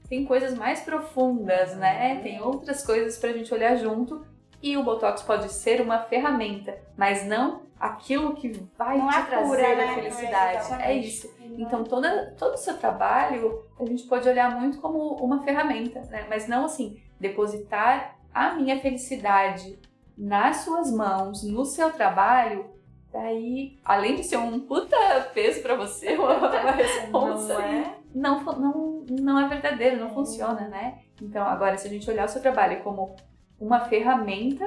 [0.08, 2.20] tem coisas mais profundas, né?
[2.22, 4.26] Tem outras coisas pra gente olhar junto.
[4.62, 9.18] E o Botox pode ser uma ferramenta, mas não aquilo que vai Não é te
[9.18, 9.84] a trazer cura, né?
[9.84, 10.72] a felicidade.
[10.82, 11.34] É É isso.
[11.56, 16.26] Então, toda, todo o seu trabalho a gente pode olhar muito como uma ferramenta, né?
[16.28, 19.78] Mas não assim, depositar a minha felicidade
[20.16, 22.66] nas suas mãos, no seu trabalho,
[23.10, 24.96] daí, além de ser um puta
[25.34, 27.96] peso pra você, uma, responsa, Não é?
[28.14, 30.98] não, não, não é verdadeiro, não funciona, né?
[31.20, 33.16] Então, agora, se a gente olhar o seu trabalho como
[33.58, 34.64] uma ferramenta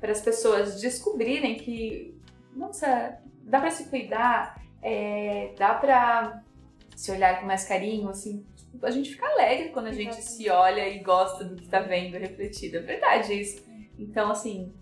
[0.00, 2.14] para as pessoas descobrirem que,
[2.54, 6.42] nossa, dá para se cuidar, é, dá para
[6.96, 10.48] se olhar com mais carinho, assim, tipo, a gente fica alegre quando a gente se
[10.50, 13.62] olha e gosta do que tá vendo refletido, é verdade isso.
[13.98, 14.72] Então, assim,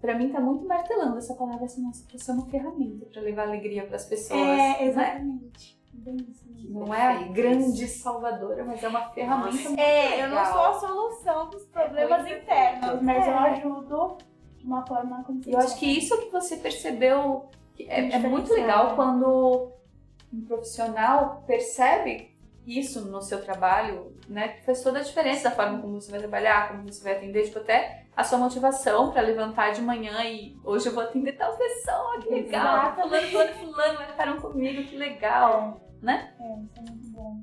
[0.00, 3.22] para mim tá muito martelando essa palavra assim, nossa, que isso é uma ferramenta para
[3.22, 4.84] levar alegria para as pessoas, É, né?
[4.86, 5.80] exatamente.
[5.94, 6.32] Mesmo.
[6.86, 9.68] Não é a grande salvadora, mas é uma ferramenta Nossa.
[9.68, 10.52] muito É, eu não legal.
[10.52, 13.50] sou a solução dos problemas muito internos, mas eu É.
[13.50, 14.18] ajudo
[14.64, 17.48] uma forma como eu acho que isso que você percebeu
[17.78, 19.72] é, é muito legal quando
[20.32, 22.30] um profissional percebe
[22.66, 24.48] isso no seu trabalho, né?
[24.48, 27.44] Que faz toda a diferença da forma como você vai trabalhar, como você vai atender,
[27.44, 31.56] tipo, até a sua motivação pra levantar de manhã e hoje eu vou atender tal
[31.56, 32.94] pessoa, que legal.
[32.94, 35.80] Fulano, fulano, fulano, marcaram comigo, que legal.
[36.00, 36.32] né?
[36.38, 37.40] É, isso é muito bom.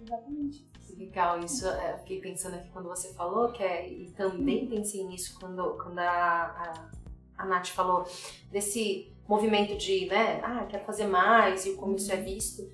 [0.00, 0.66] Exatamente.
[1.06, 5.04] Legal, isso é, eu fiquei pensando aqui quando você falou, que é, e também pensei
[5.04, 6.10] nisso quando, quando a,
[7.36, 8.04] a, a Nath falou
[8.50, 12.70] desse movimento de, né, ah, quero fazer mais e como isso é visto.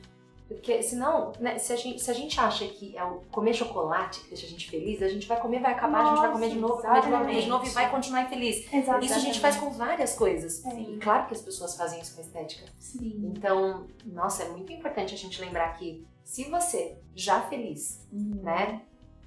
[0.49, 4.20] Porque senão, né, se a, gente, se a gente acha que é o comer chocolate
[4.20, 6.49] que deixa a gente feliz, a gente vai comer, vai acabar, a gente vai comer
[6.49, 8.72] de novo, comer de novo, comer de novo e vai continuar infeliz.
[8.72, 9.11] Exatamente.
[9.11, 10.64] Isso a gente faz com várias coisas.
[10.64, 10.81] É.
[10.81, 12.64] E claro que as pessoas fazem isso com estética.
[12.79, 13.31] Sim.
[13.37, 18.83] Então, nossa, é muito importante a gente lembrar que se você já feliz, né,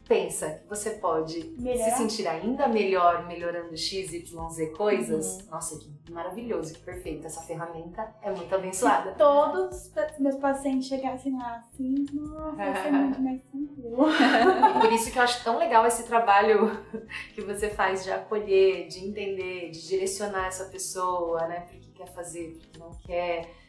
[0.07, 1.89] pensa que você pode Melhorar.
[1.89, 7.25] se sentir ainda melhor melhorando X, Y, Z coisas, nossa, que maravilhoso, que perfeito.
[7.25, 9.13] Essa ferramenta é muito abençoada.
[9.13, 14.05] Se todos os meus pacientes chegassem lá assim, nossa, ia ser muito mais tranquilo.
[14.07, 16.85] E por isso que eu acho tão legal esse trabalho
[17.33, 22.13] que você faz de acolher, de entender, de direcionar essa pessoa, né, pro que quer
[22.13, 23.60] fazer, pro que não quer.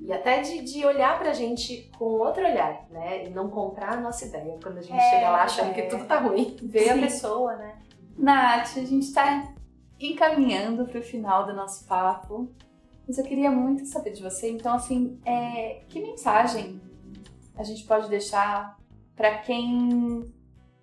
[0.00, 3.26] E até de, de olhar pra gente com outro olhar, né?
[3.26, 5.74] E não comprar a nossa ideia quando a gente É, chega lá achando é.
[5.74, 6.56] que tudo tá ruim.
[6.62, 7.76] Ver a pessoa, né?
[8.16, 9.52] Nath, a gente tá
[10.00, 12.50] encaminhando pro final do nosso papo.
[13.06, 14.50] Mas eu queria muito saber de você.
[14.50, 16.80] Então, assim, é, que mensagem
[17.56, 18.76] a gente pode deixar
[19.14, 20.32] pra quem.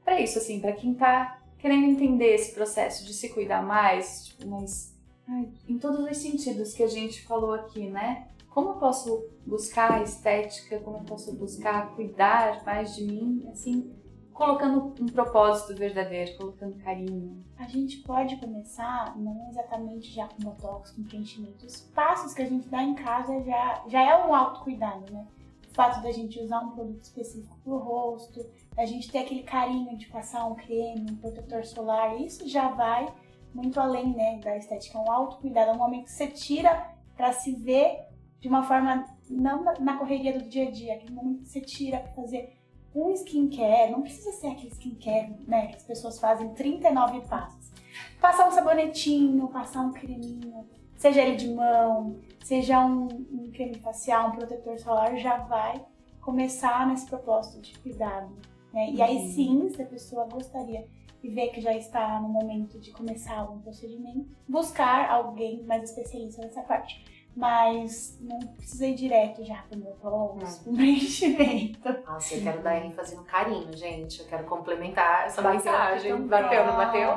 [0.04, 4.48] Pra isso, assim, pra quem tá querendo entender esse processo de se cuidar mais, tipo,
[4.48, 4.94] mas.
[5.28, 8.28] ai, em todos os sentidos que a gente falou aqui, né?
[8.54, 13.92] Como eu posso buscar a estética, como eu posso buscar cuidar mais de mim, assim,
[14.32, 17.44] colocando um propósito verdadeiro, colocando carinho.
[17.58, 21.66] A gente pode começar, não exatamente já com botox, com preenchimento.
[21.66, 25.26] Os passos que a gente dá em casa já, já é um autocuidado, né?
[25.72, 28.46] O fato da gente usar um produto específico pro rosto,
[28.76, 33.12] da gente ter aquele carinho de passar um creme, um protetor solar, isso já vai
[33.52, 35.00] muito além, né, da estética.
[35.00, 38.13] É um autocuidado, é um momento que você tira pra se ver
[38.44, 42.00] de uma forma, não na- correria do dia a dia, aquele momento que você tira
[42.00, 42.58] pra fazer
[42.94, 47.72] um skincare, não precisa ser aquele skincare, né, que as pessoas fazem 39 passos.
[48.20, 50.66] Passar um sabonetinho, passar um creminho,
[50.98, 55.82] seja ele de mão, seja um, um creme facial, um protetor solar, já vai
[56.20, 58.30] começar nesse propósito de cuidado.
[58.74, 58.92] Né?
[58.92, 59.32] E aí Uhum.
[59.32, 60.86] sim, se a pessoa gostaria
[61.24, 66.42] e vê que já está no momento de começar algum procedimento, buscar alguém mais especialista
[66.42, 67.13] nessa parte.
[67.36, 71.80] Mas não precisa ir direto já pro meu botox, pro preenchimento.
[72.06, 74.20] Nossa, eu quero dar ênfase no carinho, gente.
[74.22, 76.22] Eu quero complementar essa Bateu mensagem.
[76.28, 77.10] Bateu, não bateu?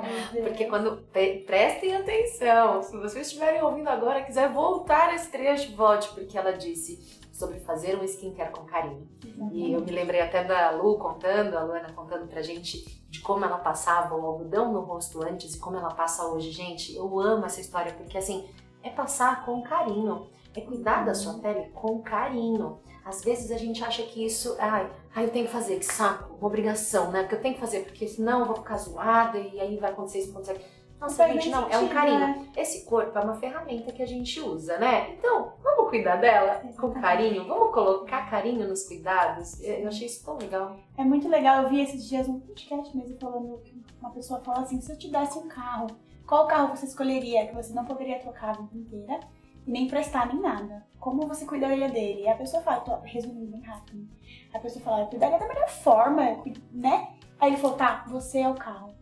[0.42, 0.96] Porque quando.
[1.12, 2.82] pre- Prestem atenção.
[2.82, 7.98] se vocês estiverem ouvindo agora, quiser voltar esse trecho, volte, porque ela disse sobre fazer
[7.98, 9.06] um skincare com carinho.
[9.52, 13.44] E eu me lembrei até da Lu contando, a Luana contando pra gente de como
[13.44, 16.50] ela passava o algodão no rosto antes e como ela passa hoje.
[16.50, 18.48] Gente, eu amo essa história porque assim,
[18.86, 22.78] é passar com carinho, é cuidar da sua pele com carinho.
[23.04, 26.34] Às vezes a gente acha que isso, ai, ai eu tenho que fazer, que saco,
[26.34, 27.22] uma obrigação, né?
[27.22, 30.20] Porque eu tenho que fazer, porque senão eu vou ficar zoada e aí vai acontecer
[30.20, 30.60] isso, acontecer
[31.00, 32.18] nossa, gente, não, é um carinho.
[32.18, 32.48] Né?
[32.56, 35.10] Esse corpo é uma ferramenta que a gente usa, né?
[35.10, 39.60] Então, vamos cuidar dela com carinho, vamos colocar carinho nos cuidados.
[39.60, 40.76] Eu achei isso tão legal.
[40.96, 43.60] É muito legal, eu vi esses dias um podcast mesmo falando,
[44.00, 45.88] uma pessoa fala assim, se eu te desse um carro,
[46.26, 49.20] qual carro você escolheria que você não poderia trocar a vida inteira?
[49.66, 50.86] E nem prestar nem nada.
[51.00, 52.22] Como você cuidaria dele?
[52.22, 54.08] E a pessoa fala, tô resumindo bem rápido.
[54.54, 57.16] A pessoa fala, eu cuidaria da melhor forma, né?
[57.38, 58.96] Aí ele falou, tá, você é o carro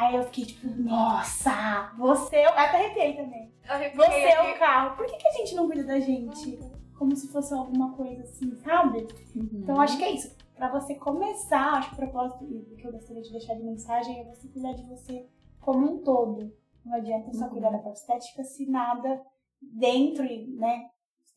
[0.00, 2.52] Aí eu fiquei tipo, nossa, você é o.
[2.52, 3.52] Até arrepiei também.
[3.68, 4.96] Arrepiei você é o carro.
[4.96, 6.58] Por que, que a gente não cuida da gente?
[6.98, 9.06] Como se fosse alguma coisa assim, sabe?
[9.36, 9.60] Uhum.
[9.62, 10.34] Então acho que é isso.
[10.56, 12.46] Pra você começar, acho que o propósito
[12.78, 15.26] que eu gostaria de deixar de mensagem é você cuidar de você
[15.60, 16.50] como um todo.
[16.84, 17.50] Não adianta só uhum.
[17.50, 19.22] cuidar da parte estética se nada
[19.60, 20.88] dentro, né,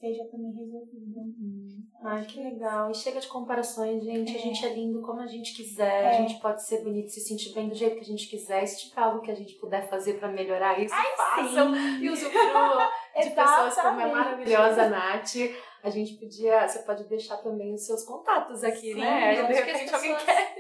[0.04, 1.20] esteja também resolvido.
[1.20, 1.84] Hum.
[2.04, 2.91] Ai, que legal.
[2.91, 4.36] E chega de comparações, gente.
[4.36, 4.36] É.
[4.36, 6.04] A gente é lindo como a gente quiser.
[6.04, 6.10] É.
[6.10, 8.66] A gente pode ser bonito, se sentir bem do jeito que a gente quiser.
[8.66, 11.74] Se tiver algo que a gente puder fazer para melhorar isso, Ai, façam.
[11.74, 12.02] Sim.
[12.02, 12.89] E usufruam
[13.22, 15.36] de pessoas como a maravilhosa Nath.
[15.82, 19.46] A gente podia, você pode deixar também os seus contatos aqui, sim, né?
[19.46, 19.94] De repente pessoas...
[19.94, 20.56] alguém quer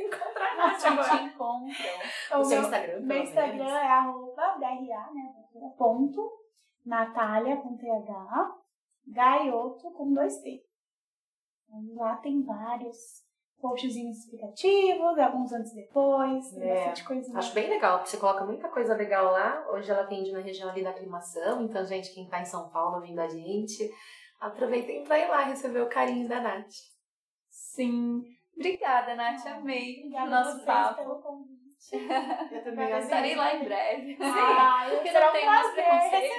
[0.63, 1.09] Nath agora.
[1.09, 2.39] te encontram.
[2.39, 5.73] O seu Instagram, Meu Instagram é arroba DRA, né?
[5.77, 6.31] Ponto,
[6.85, 8.63] Natália com TH
[9.07, 10.63] Gaioto com dois T.
[11.67, 13.23] Então, lá tem vários
[13.59, 17.37] postzinhos explicativos, alguns antes e depois, é, bastante coisa.
[17.37, 19.65] Acho bem legal, você coloca muita coisa legal lá.
[19.71, 22.97] Hoje ela atende na região ali da aclimação, então, gente, quem tá em São Paulo
[22.97, 23.89] ouvindo a gente,
[24.39, 26.73] aproveitem pra ir lá receber o carinho da Nath.
[27.49, 28.23] Sim.
[28.55, 29.45] Obrigada, Nath.
[29.47, 30.95] Amei Obrigada o nosso papo.
[30.95, 31.63] Pelo convite.
[31.93, 34.15] Eu também estarei lá em breve.
[34.15, 36.33] Sim, ah, porque não tem mais preconceito.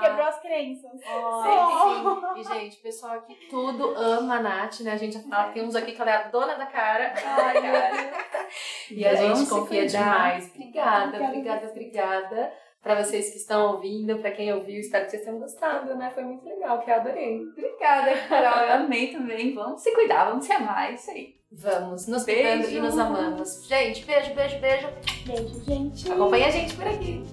[0.00, 1.00] Quebrou as crenças.
[1.12, 2.40] Oh, sim, sim.
[2.40, 4.92] E, gente, o pessoal aqui tudo ama a Nath, né?
[4.92, 7.14] A gente fala, tem uns aqui que ela é a dona da cara.
[7.16, 8.12] Ai, cara.
[8.90, 10.50] e a gente confia demais.
[10.54, 12.52] Obrigada, obrigada, obrigada.
[12.86, 16.08] Para vocês que estão ouvindo, para quem ouviu, espero que vocês tenham gostado, né?
[16.14, 17.42] Foi muito legal, que eu adorei.
[17.42, 18.64] Obrigada, Carol.
[18.64, 19.52] Eu amei também.
[19.52, 21.34] Vamos se cuidar, vamos se amar, é isso aí.
[21.50, 22.70] Vamos, nos beijo.
[22.70, 23.66] e nos amamos.
[23.66, 24.88] Gente, beijo, beijo, beijo.
[25.26, 26.12] Beijo, gente.
[26.12, 27.24] Acompanha a gente por aqui.